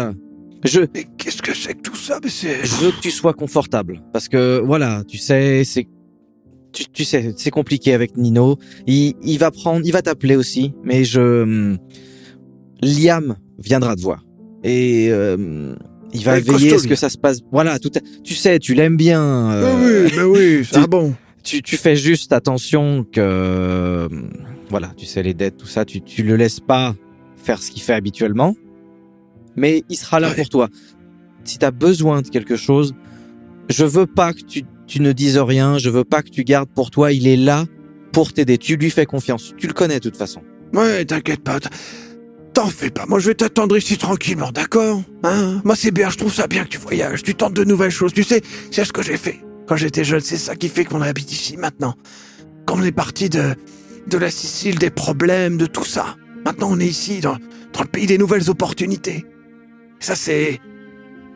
je, 0.65 0.81
Mais 0.95 1.07
qu'est-ce 1.19 1.43
que 1.43 1.53
c'est 1.55 1.75
que 1.75 1.83
tout 1.83 1.97
ça? 1.97 2.21
Mais 2.23 2.31
c'est. 2.31 2.65
je 2.65 2.75
veux 2.77 2.93
que 2.93 3.01
tu 3.01 3.11
sois 3.11 3.35
confortable 3.35 4.01
parce 4.13 4.29
que 4.29 4.63
voilà, 4.65 5.03
tu 5.07 5.19
sais, 5.19 5.65
c'est, 5.65 5.87
tu, 6.75 6.85
tu 6.93 7.05
sais, 7.05 7.33
c'est 7.37 7.51
compliqué 7.51 7.95
avec 7.95 8.17
Nino. 8.17 8.59
Il, 8.87 9.15
il 9.23 9.39
va 9.39 9.51
prendre, 9.51 9.81
il 9.85 9.93
va 9.93 10.03
t'appeler 10.03 10.37
aussi, 10.37 10.75
mais 10.83 11.05
je, 11.05 11.77
Liam 12.83 13.37
viendra 13.59 13.97
te 13.97 14.01
voir 14.03 14.25
et 14.63 15.09
euh, 15.11 15.75
il 16.13 16.25
va 16.25 16.39
est 16.39 16.41
veiller 16.41 16.75
à 16.75 16.79
ce 16.79 16.87
que 16.89 16.95
ça 16.97 17.09
se 17.09 17.17
passe. 17.19 17.41
Voilà, 17.53 17.79
tout, 17.79 17.91
tu 18.23 18.35
sais, 18.35 18.59
tu 18.59 18.75
l'aimes 18.75 18.97
bien. 18.97 19.49
Mais 19.49 19.65
euh, 19.67 20.05
oui, 20.07 20.13
mais 20.17 20.23
oui, 20.59 20.65
c'est 20.71 20.79
un 20.79 20.85
bon. 20.85 21.15
tu, 21.43 21.63
tu 21.63 21.77
fais 21.77 21.97
juste 21.97 22.33
attention 22.33 23.05
que 23.11 23.21
euh, 23.21 24.09
voilà, 24.69 24.93
tu 24.97 25.07
sais 25.07 25.23
les 25.23 25.35
dettes, 25.35 25.57
tout 25.57 25.67
ça, 25.67 25.85
tu 25.85 26.01
tu 26.03 26.23
le 26.23 26.37
laisses 26.37 26.61
pas 26.61 26.95
faire 27.37 27.63
ce 27.63 27.71
qu'il 27.71 27.83
fait 27.83 27.95
habituellement, 27.95 28.57
mais 29.57 29.85
il 29.89 29.97
sera 29.97 30.19
là 30.21 30.29
Ouais. 30.31 30.35
pour 30.37 30.49
toi. 30.49 30.69
Si 31.45 31.59
tu 31.59 31.65
as 31.65 31.71
besoin 31.71 32.23
de 32.23 32.29
quelque 32.29 32.57
chose, 32.57 32.95
je 33.69 33.85
veux 33.85 34.07
pas 34.07 34.33
que 34.33 34.41
tu 34.43 34.65
tu 34.87 35.01
ne 35.01 35.13
dises 35.13 35.39
rien, 35.39 35.79
je 35.79 35.91
veux 35.91 36.05
pas 36.05 36.23
que 36.23 36.31
tu 36.31 36.45
gardes 36.45 36.69
pour 36.69 36.91
toi, 36.91 37.13
il 37.13 37.27
est 37.27 37.37
là 37.37 37.67
pour 38.13 38.33
t'aider. 38.33 38.59
Tu 38.59 38.77
lui 38.77 38.91
fais 38.91 39.07
confiance, 39.07 39.55
tu 39.57 39.67
le 39.67 39.73
connais 39.73 39.97
de 39.97 40.09
toute 40.09 40.17
façon. 40.17 40.43
Ouais, 40.73 41.05
t'inquiète 41.05 41.43
pas. 41.43 41.59
T'en 42.53 42.67
fais 42.67 42.91
pas. 42.91 43.05
Moi, 43.07 43.19
je 43.19 43.29
vais 43.29 43.35
t'attendre 43.35 43.77
ici 43.77 43.99
tranquillement, 43.99 44.53
d'accord? 44.53 45.03
Hein? 45.25 45.61
Moi, 45.65 45.75
c'est 45.75 45.91
bien. 45.91 46.09
Je 46.09 46.17
trouve 46.19 46.33
ça 46.33 46.47
bien 46.47 46.65
que 46.65 46.69
tu 46.69 46.79
voyages. 46.79 47.23
Tu 47.23 47.35
tentes 47.35 47.55
de 47.55 47.65
nouvelles 47.65 47.91
choses. 47.91 48.13
Tu 48.13 48.23
sais, 48.23 48.43
c'est 48.71 48.85
ce 48.85 48.93
que 48.93 49.03
j'ai 49.03 49.17
fait 49.17 49.41
quand 49.67 49.77
j'étais 49.77 50.05
jeune. 50.05 50.21
C'est 50.21 50.37
ça 50.37 50.55
qui 50.55 50.69
fait 50.69 50.85
qu'on 50.85 51.03
habite 51.03 51.33
ici 51.33 51.57
maintenant. 51.57 51.95
Quand 52.67 52.79
on 52.79 52.83
est 52.83 52.93
parti 52.93 53.29
de 53.29 53.55
de 54.07 54.19
la 54.19 54.31
Sicile, 54.31 54.79
des 54.79 54.91
problèmes, 54.91 55.57
de 55.57 55.67
tout 55.67 55.85
ça. 55.85 56.17
Maintenant, 56.45 56.69
on 56.71 56.79
est 56.79 56.87
ici 56.87 57.21
dans 57.21 57.39
dans 57.73 57.83
le 57.83 57.89
pays 57.89 58.07
des 58.07 58.19
nouvelles 58.19 58.51
opportunités. 58.51 59.25
Ça, 59.99 60.15
c'est 60.15 60.61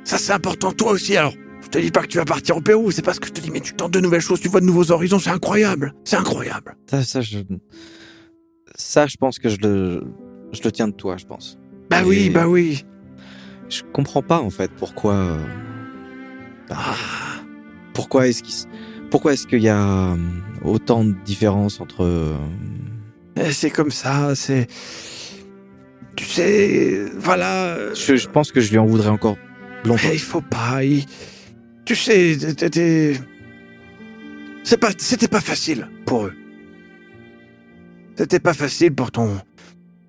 ça, 0.04 0.18
c'est 0.18 0.32
important. 0.32 0.72
Toi 0.72 0.92
aussi. 0.92 1.16
Alors, 1.16 1.34
je 1.72 1.78
te 1.78 1.84
dis 1.84 1.90
pas 1.90 2.02
que 2.02 2.06
tu 2.08 2.18
vas 2.18 2.24
partir 2.24 2.56
au 2.56 2.60
Pérou. 2.60 2.90
C'est 2.90 3.02
pas 3.02 3.12
ce 3.14 3.20
que 3.20 3.26
je 3.28 3.32
te 3.32 3.40
dis, 3.40 3.50
mais 3.50 3.60
tu 3.60 3.74
tentes 3.74 3.92
de 3.92 4.00
nouvelles 4.00 4.20
choses. 4.22 4.40
Tu 4.40 4.48
vois 4.48 4.60
de 4.60 4.66
nouveaux 4.66 4.90
horizons. 4.90 5.18
C'est 5.18 5.30
incroyable. 5.30 5.94
C'est 6.04 6.16
incroyable. 6.16 6.76
Ça 6.90 7.02
ça 7.02 7.20
je 7.20 7.38
ça 8.74 9.06
je 9.06 9.16
pense 9.16 9.38
que 9.38 9.48
je 9.48 9.58
le 9.62 10.04
je 10.52 10.60
le 10.64 10.72
tiens 10.72 10.88
de 10.88 10.94
toi, 10.94 11.16
je 11.18 11.26
pense. 11.26 11.58
Bah 11.90 12.00
Et- 12.02 12.04
oui, 12.04 12.30
bah 12.30 12.48
oui. 12.48 12.84
Je 13.68 13.82
comprends 13.92 14.22
pas 14.22 14.38
en 14.40 14.48
fait 14.50 14.70
pourquoi 14.78 15.36
Ah. 16.70 16.94
pourquoi 17.94 18.28
est-ce 18.28 18.42
qu'il 18.42 18.54
pourquoi 19.10 19.32
est-ce 19.34 19.46
qu'il 19.46 19.62
y 19.62 19.68
a 19.68 20.12
euh, 20.12 20.16
autant 20.64 21.04
de 21.04 21.14
différences 21.24 21.80
entre 21.80 22.04
euh, 22.04 22.34
Eh, 23.36 23.52
C'est 23.52 23.70
comme 23.70 23.90
ça, 23.90 24.34
c'est. 24.34 24.66
Tu 26.16 26.24
sais, 26.26 27.04
voilà. 27.16 27.94
je, 27.94 28.16
je 28.16 28.28
pense 28.28 28.52
que 28.52 28.60
je 28.60 28.70
lui 28.70 28.78
en 28.78 28.84
voudrais 28.86 29.08
encore 29.08 29.36
longtemps. 29.84 30.02
Eh, 30.10 30.14
Il 30.14 30.18
faut 30.20 30.40
pas. 30.42 30.84
il- 30.84 31.04
Tu 31.88 31.96
sais, 31.96 32.36
c'est 34.62 34.76
pas, 34.76 34.90
c'était 34.98 35.26
pas 35.26 35.40
facile 35.40 35.88
pour 36.04 36.26
eux. 36.26 36.34
C'était 38.14 38.40
pas 38.40 38.52
facile 38.52 38.94
pour 38.94 39.10
ton, 39.10 39.40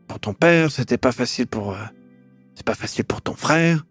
pour 0.06 0.20
ton 0.20 0.34
père. 0.34 0.72
C'était 0.72 0.98
pas 0.98 1.14
facile 1.14 1.48
pour, 1.48 1.72
euh, 1.72 1.78
c'est 2.54 2.66
pas 2.66 2.76
facile 2.76 3.06
pour 3.06 3.22
ton 3.22 3.34
frère. 3.34 3.86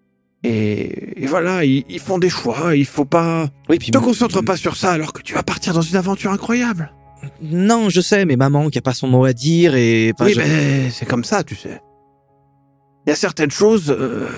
Et, 0.44 1.22
et 1.22 1.26
voilà, 1.26 1.64
ils, 1.64 1.84
ils 1.88 1.98
font 1.98 2.18
des 2.18 2.28
choix. 2.28 2.76
Il 2.76 2.84
faut 2.84 3.06
pas. 3.06 3.48
Oui, 3.70 3.78
puis 3.78 3.90
Te 3.90 3.96
concentre 3.96 4.42
pas 4.42 4.58
sur 4.58 4.76
ça 4.76 4.92
alors 4.92 5.14
que 5.14 5.22
tu 5.22 5.32
vas 5.32 5.42
partir 5.42 5.72
dans 5.72 5.80
une 5.80 5.96
aventure 5.96 6.30
incroyable. 6.30 6.92
Non, 7.40 7.88
je 7.88 8.02
sais, 8.02 8.26
mais 8.26 8.36
maman 8.36 8.68
qui 8.68 8.76
a 8.76 8.82
pas 8.82 8.92
son 8.92 9.08
mot 9.08 9.24
à 9.24 9.32
dire 9.32 9.74
et 9.74 10.12
enfin, 10.14 10.26
oui, 10.26 10.34
je- 10.34 10.40
mais 10.40 10.90
c'est 10.90 11.06
comme 11.06 11.24
ça, 11.24 11.42
tu 11.42 11.54
sais. 11.56 11.80
Il 13.06 13.10
y 13.10 13.12
a 13.12 13.16
certaines 13.16 13.50
choses. 13.50 13.90
euh, 13.98 14.28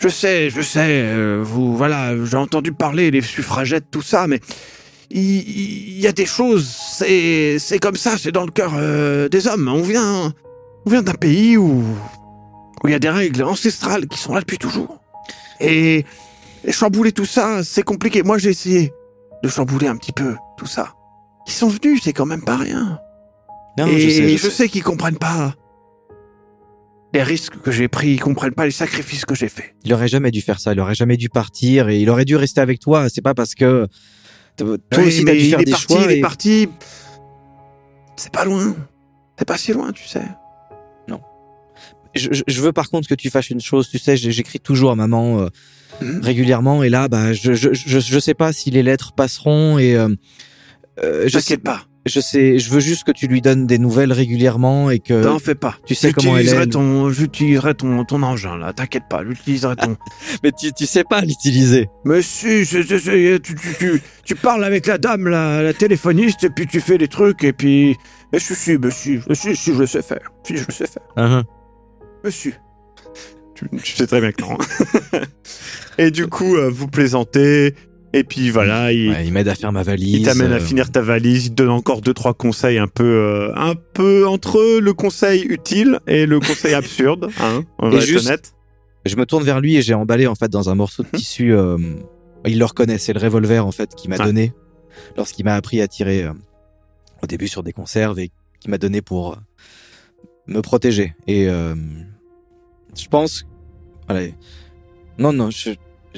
je 0.00 0.08
sais, 0.08 0.50
je 0.50 0.60
sais. 0.62 1.02
euh, 1.14 1.42
vous, 1.44 1.76
voilà, 1.76 2.12
j'ai 2.24 2.36
entendu 2.36 2.72
parler 2.72 3.10
les 3.10 3.20
suffragettes, 3.22 3.86
tout 3.90 4.02
ça, 4.02 4.26
mais 4.26 4.40
il, 5.10 5.98
y 6.00 6.06
a 6.06 6.12
des 6.12 6.26
choses. 6.26 6.68
C'est, 6.68 7.58
c'est 7.58 7.78
comme 7.78 7.96
ça. 7.96 8.16
C'est 8.18 8.32
dans 8.32 8.44
le 8.44 8.50
cœur 8.52 8.72
euh, 8.76 9.28
des 9.28 9.46
hommes. 9.48 9.68
On 9.68 9.82
vient, 9.82 10.32
on 10.86 10.90
vient 10.90 11.02
d'un 11.02 11.14
pays 11.14 11.56
où 11.56 11.82
où 12.84 12.86
il 12.88 12.92
y 12.92 12.94
a 12.94 13.00
des 13.00 13.10
règles 13.10 13.42
ancestrales 13.42 14.06
qui 14.06 14.18
sont 14.18 14.34
là 14.34 14.40
depuis 14.40 14.58
toujours. 14.58 15.00
Et, 15.58 16.04
et 16.64 16.70
chambouler 16.72 17.10
tout 17.10 17.24
ça, 17.24 17.64
c'est 17.64 17.82
compliqué. 17.82 18.22
Moi, 18.22 18.38
j'ai 18.38 18.50
essayé 18.50 18.92
de 19.42 19.48
chambouler 19.48 19.88
un 19.88 19.96
petit 19.96 20.12
peu 20.12 20.36
tout 20.56 20.66
ça. 20.66 20.94
Ils 21.48 21.52
sont 21.52 21.66
venus, 21.68 22.02
c'est 22.04 22.12
quand 22.12 22.26
même 22.26 22.44
pas 22.44 22.56
rien. 22.56 23.00
non, 23.78 23.86
Et 23.88 23.98
je 23.98 24.08
sais, 24.10 24.28
je 24.28 24.36
je 24.36 24.42
sais. 24.42 24.50
sais 24.50 24.68
qu'ils 24.68 24.84
comprennent 24.84 25.18
pas 25.18 25.54
les 27.14 27.22
risques 27.22 27.58
que 27.62 27.70
j'ai 27.70 27.88
pris, 27.88 28.10
ils 28.10 28.20
comprennent 28.20 28.52
pas 28.54 28.64
les 28.66 28.70
sacrifices 28.70 29.24
que 29.24 29.34
j'ai 29.34 29.48
faits. 29.48 29.74
Il 29.84 29.92
aurait 29.94 30.08
jamais 30.08 30.30
dû 30.30 30.40
faire 30.42 30.60
ça, 30.60 30.72
il 30.72 30.80
aurait 30.80 30.94
jamais 30.94 31.16
dû 31.16 31.28
partir 31.28 31.88
et 31.88 32.00
il 32.00 32.10
aurait 32.10 32.24
dû 32.26 32.36
rester 32.36 32.60
avec 32.60 32.80
toi. 32.80 33.08
C'est 33.08 33.22
pas 33.22 33.34
parce 33.34 33.54
que 33.54 33.86
toi 34.56 34.76
Oui, 34.98 35.04
aussi 35.06 35.24
t'as 35.24 35.32
dû 35.32 35.40
faire 35.48 35.58
il 35.60 35.62
est 35.62 35.64
des 35.66 35.70
parti, 35.72 35.86
choix. 35.94 36.04
il 36.04 36.10
est 36.18 36.20
parti. 36.20 36.68
C'est 38.16 38.32
pas 38.32 38.44
loin. 38.44 38.74
C'est 39.38 39.46
pas 39.46 39.56
si 39.56 39.72
loin, 39.72 39.92
tu 39.92 40.06
sais. 40.06 40.22
je, 42.14 42.28
je- 42.32 42.42
je 42.48 42.60
veux 42.62 42.72
par 42.72 42.88
contre 42.88 43.06
que 43.06 43.14
tu 43.14 43.28
fasses 43.30 43.50
une 43.50 43.60
chose. 43.60 43.88
Tu 43.90 43.98
sais, 43.98 44.16
j'écris 44.16 44.58
toujours 44.60 44.90
à 44.90 44.96
maman 44.96 45.40
euh, 45.42 45.48
Mhm. 46.00 46.20
régulièrement 46.22 46.82
et 46.82 46.88
là, 46.88 47.06
bah, 47.08 47.32
je, 47.32 47.52
je 47.54 47.72
je 47.74 47.98
je 48.00 48.18
sais 48.18 48.34
pas 48.34 48.52
si 48.52 48.70
les 48.70 48.82
lettres 48.82 49.12
passeront 49.12 49.78
et 49.78 49.94
euh, 49.96 50.08
euh, 51.02 51.24
je 51.24 51.38
sais 51.38 51.56
T'inquiète 51.56 51.62
pas. 51.64 51.84
Je 52.08 52.20
sais, 52.20 52.58
je 52.58 52.70
veux 52.70 52.80
juste 52.80 53.04
que 53.04 53.12
tu 53.12 53.26
lui 53.26 53.40
donnes 53.40 53.66
des 53.66 53.78
nouvelles 53.78 54.12
régulièrement 54.12 54.90
et 54.90 54.98
que 54.98 55.22
T'en 55.22 55.38
fais 55.38 55.54
pas. 55.54 55.76
tu 55.86 55.94
sais 55.94 56.12
comment 56.12 56.36
elle 56.36 56.44
J'utiliserai 56.44 56.64
est. 56.64 56.70
ton, 56.70 57.10
j'utiliserai 57.10 57.74
ton, 57.74 58.04
ton 58.04 58.22
engin, 58.22 58.56
là. 58.56 58.72
T'inquiète 58.72 59.04
pas. 59.08 59.22
J'utiliserai 59.24 59.76
ton. 59.76 59.96
Mais 60.42 60.50
tu, 60.52 60.72
tu 60.72 60.86
sais 60.86 61.04
pas 61.04 61.20
l'utiliser. 61.20 61.88
Mais 62.04 62.22
si, 62.22 62.64
tu, 62.68 62.84
tu, 62.84 63.40
tu, 63.78 64.02
tu 64.24 64.34
parles 64.34 64.64
avec 64.64 64.86
la 64.86 64.98
dame, 64.98 65.28
la, 65.28 65.62
la 65.62 65.72
téléphoniste, 65.72 66.44
et 66.44 66.50
puis 66.50 66.66
tu 66.66 66.80
fais 66.80 66.98
des 66.98 67.08
trucs, 67.08 67.44
et 67.44 67.52
puis. 67.52 67.96
Mais 68.32 68.38
si, 68.38 68.54
si, 68.54 68.76
mais 68.78 68.90
si, 68.90 69.20
si, 69.32 69.56
si, 69.56 69.74
je 69.74 69.78
le 69.80 69.86
sais 69.86 70.02
faire. 70.02 70.30
Si, 70.44 70.56
je 70.56 70.64
le 70.66 70.72
sais 70.72 70.86
faire. 70.86 71.02
Uh-huh. 71.16 71.44
Monsieur, 72.24 72.54
tu, 73.54 73.66
tu 73.82 73.96
sais 73.96 74.06
très 74.06 74.20
bien 74.20 74.32
que 74.32 74.42
non. 74.42 74.58
et 75.98 76.10
du 76.10 76.26
coup, 76.26 76.56
euh, 76.56 76.68
vous 76.70 76.88
plaisantez. 76.88 77.74
Et 78.14 78.24
puis 78.24 78.50
voilà, 78.50 78.90
il, 78.92 79.10
Ouais, 79.10 79.26
il 79.26 79.32
m'aide 79.32 79.48
à 79.48 79.54
faire 79.54 79.70
ma 79.70 79.82
valise. 79.82 80.14
il 80.14 80.22
t'amène 80.24 80.52
à 80.52 80.56
euh, 80.56 80.60
finir 80.60 80.90
ta 80.90 81.02
valise. 81.02 81.46
Il 81.46 81.50
te 81.50 81.54
donne 81.56 81.68
encore 81.70 82.00
deux 82.00 82.14
trois 82.14 82.32
conseils 82.34 82.78
un 82.78 82.86
peu, 82.88 83.04
euh, 83.04 83.52
un 83.54 83.74
peu 83.74 84.26
entre 84.26 84.78
le 84.80 84.92
conseil 84.94 85.42
utile 85.42 86.00
et 86.06 86.24
le 86.24 86.40
conseil 86.40 86.72
absurde. 86.74 87.28
Hein, 87.38 87.64
on 87.78 87.88
Et 87.90 87.96
va 87.96 87.98
être 88.00 88.06
juste- 88.06 88.26
honnête. 88.26 88.54
Je 89.04 89.14
me 89.16 89.26
tourne 89.26 89.44
vers 89.44 89.60
lui 89.60 89.76
et 89.76 89.82
j'ai 89.82 89.94
emballé 89.94 90.26
en 90.26 90.34
fait 90.34 90.48
dans 90.50 90.70
un 90.70 90.74
morceau 90.74 91.02
de 91.02 91.08
tissu. 91.16 91.52
euh, 91.54 91.76
il 92.46 92.58
le 92.58 92.64
reconnaît, 92.64 92.98
c'est 92.98 93.12
le 93.12 93.20
revolver 93.20 93.64
en 93.66 93.72
fait 93.72 93.94
qu'il 93.94 94.08
m'a 94.10 94.16
Ah. 94.18 94.24
donné 94.26 94.52
lorsqu'il 95.16 95.44
m'a 95.44 95.54
appris 95.54 95.80
à 95.82 95.88
tirer 95.88 96.26
au 97.22 97.26
début 97.26 97.48
sur 97.48 97.62
des 97.62 97.72
conserves 97.72 98.18
et 98.18 98.30
qu'il 98.60 98.70
m'a 98.70 98.78
donné 98.78 99.02
pour 99.02 99.36
me 100.46 100.60
protéger. 100.62 101.14
Et 101.26 101.46
je 101.46 103.08
pense, 103.10 103.44
non 105.18 105.32
non, 105.32 105.50
je- 105.50 105.70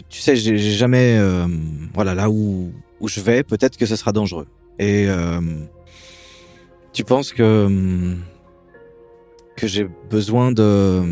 tu 0.08 0.20
sais, 0.20 0.36
j'ai 0.36 0.58
jamais, 0.58 1.16
euh, 1.18 1.46
voilà, 1.94 2.14
là 2.14 2.30
où 2.30 2.72
où 3.00 3.08
je 3.08 3.20
vais, 3.20 3.42
peut-être 3.42 3.76
que 3.76 3.86
ce 3.86 3.96
sera 3.96 4.12
dangereux. 4.12 4.46
Et 4.78 5.06
euh, 5.08 5.40
tu 6.92 7.04
penses 7.04 7.32
que 7.32 8.16
que 9.56 9.66
j'ai 9.66 9.88
besoin 10.10 10.52
de. 10.52 11.02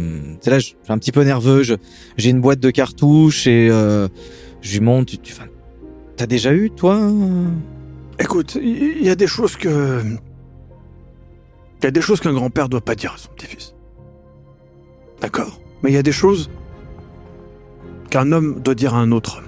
C'est 0.40 0.50
là, 0.50 0.58
je 0.58 0.66
suis 0.66 0.76
un 0.88 0.98
petit 0.98 1.12
peu 1.12 1.22
nerveux. 1.22 1.62
J'ai 2.16 2.30
une 2.30 2.40
boîte 2.40 2.60
de 2.60 2.70
cartouches 2.70 3.46
et 3.46 3.68
euh, 3.70 4.08
je 4.62 4.72
lui 4.74 4.80
montre. 4.84 5.10
Tu, 5.10 5.18
tu, 5.18 5.34
t'as 6.16 6.26
déjà 6.26 6.52
eu, 6.52 6.70
toi 6.70 7.00
Écoute, 8.20 8.58
il 8.60 9.04
y, 9.04 9.10
a 9.10 9.14
des 9.14 9.28
choses 9.28 9.56
que. 9.56 10.02
Il 11.80 11.84
y 11.84 11.86
a 11.86 11.90
des 11.90 12.00
choses 12.00 12.20
qu'un 12.20 12.32
grand-père 12.32 12.68
doit 12.68 12.80
pas 12.80 12.96
dire 12.96 13.12
à 13.14 13.18
son 13.18 13.28
petit-fils. 13.36 13.74
D'accord? 15.20 15.60
Mais 15.82 15.90
il 15.90 15.94
y 15.94 15.98
a 15.98 16.02
des 16.02 16.12
choses 16.12 16.50
qu'un 18.10 18.32
homme 18.32 18.60
doit 18.60 18.74
dire 18.74 18.94
à 18.94 18.98
un 18.98 19.12
autre. 19.12 19.42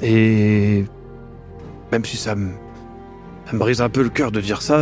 Et. 0.00 0.84
Même 1.92 2.04
si 2.04 2.16
ça 2.16 2.34
me. 2.34 2.50
Brise 3.52 3.80
un 3.80 3.88
peu 3.88 4.02
le 4.02 4.08
cœur 4.08 4.32
de 4.32 4.40
dire 4.40 4.60
ça, 4.60 4.76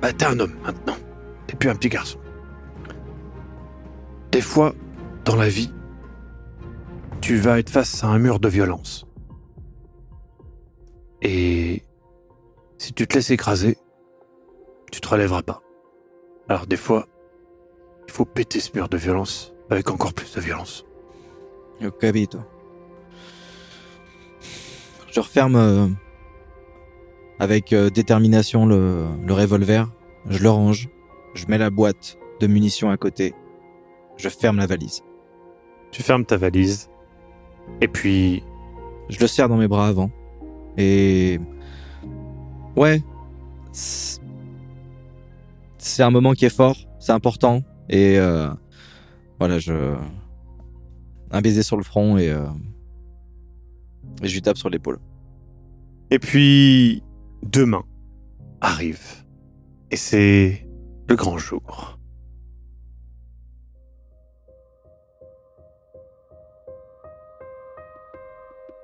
bah 0.00 0.12
t'es 0.14 0.24
un 0.24 0.40
homme 0.40 0.54
maintenant. 0.64 0.96
T'es 1.46 1.56
plus 1.56 1.68
un 1.68 1.74
petit 1.74 1.90
garçon. 1.90 2.18
Des 4.32 4.40
fois, 4.40 4.74
dans 5.26 5.36
la 5.36 5.48
vie, 5.48 5.70
tu 7.20 7.36
vas 7.36 7.58
être 7.58 7.68
face 7.68 8.02
à 8.02 8.06
un 8.06 8.18
mur 8.18 8.40
de 8.40 8.48
violence. 8.48 9.06
Et 11.20 11.82
si 12.78 12.94
tu 12.94 13.06
te 13.06 13.16
laisses 13.16 13.30
écraser, 13.30 13.76
tu 14.90 15.00
te 15.00 15.08
relèveras 15.08 15.42
pas. 15.42 15.60
Alors 16.48 16.66
des 16.66 16.76
fois, 16.78 17.06
il 18.06 18.12
faut 18.12 18.24
péter 18.24 18.60
ce 18.60 18.70
mur 18.74 18.88
de 18.88 18.96
violence 18.96 19.52
avec 19.68 19.90
encore 19.90 20.14
plus 20.14 20.34
de 20.34 20.40
violence. 20.40 20.86
Capito. 22.00 22.38
Je 25.10 25.20
referme 25.20 25.56
euh, 25.56 25.86
avec 27.38 27.72
euh, 27.72 27.90
détermination 27.90 28.66
le, 28.66 29.06
le 29.24 29.32
revolver. 29.32 29.88
Je 30.28 30.42
le 30.42 30.50
range. 30.50 30.88
Je 31.34 31.46
mets 31.46 31.58
la 31.58 31.70
boîte 31.70 32.18
de 32.40 32.46
munitions 32.46 32.90
à 32.90 32.96
côté. 32.96 33.34
Je 34.16 34.28
ferme 34.28 34.56
la 34.58 34.66
valise. 34.66 35.02
Tu 35.90 36.02
fermes 36.02 36.24
ta 36.24 36.36
valise. 36.36 36.90
Et 37.80 37.88
puis, 37.88 38.42
Je 39.08 39.18
le 39.20 39.26
serre 39.26 39.48
dans 39.48 39.56
mes 39.56 39.68
bras 39.68 39.88
avant. 39.88 40.10
Et 40.76 41.40
ouais, 42.76 43.02
c'est 43.72 44.20
c'est 45.78 46.02
un 46.02 46.10
moment 46.10 46.32
qui 46.32 46.44
est 46.44 46.54
fort, 46.54 46.76
c'est 47.00 47.12
important. 47.12 47.62
Et 47.88 48.18
euh, 48.18 48.48
voilà, 49.38 49.58
je 49.58 49.94
un 51.30 51.40
baiser 51.40 51.62
sur 51.62 51.76
le 51.76 51.82
front 51.82 52.18
et, 52.18 52.30
euh, 52.30 52.46
et 54.22 54.28
je 54.28 54.34
lui 54.34 54.42
tape 54.42 54.56
sur 54.56 54.70
l'épaule. 54.70 54.98
et 56.10 56.18
puis, 56.18 57.02
demain 57.42 57.84
arrive. 58.60 59.24
Et 59.90 59.96
c'est 59.96 60.66
le 61.08 61.16
grand 61.16 61.38
jour. 61.38 61.98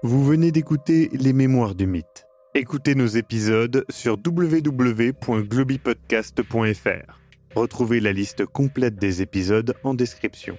Vous 0.02 0.24
venez 0.24 0.50
d'écouter 0.52 1.08
Les 1.12 1.32
Mémoires 1.32 1.74
du 1.74 1.86
Mythe. 1.86 2.26
Écoutez 2.54 2.94
nos 2.94 3.06
épisodes 3.06 3.84
sur 3.88 4.18
www.globipodcast.fr. 4.24 7.18
Retrouvez 7.54 8.00
la 8.00 8.12
liste 8.12 8.44
complète 8.44 8.96
des 8.96 9.22
épisodes 9.22 9.74
en 9.82 9.94
description. 9.94 10.58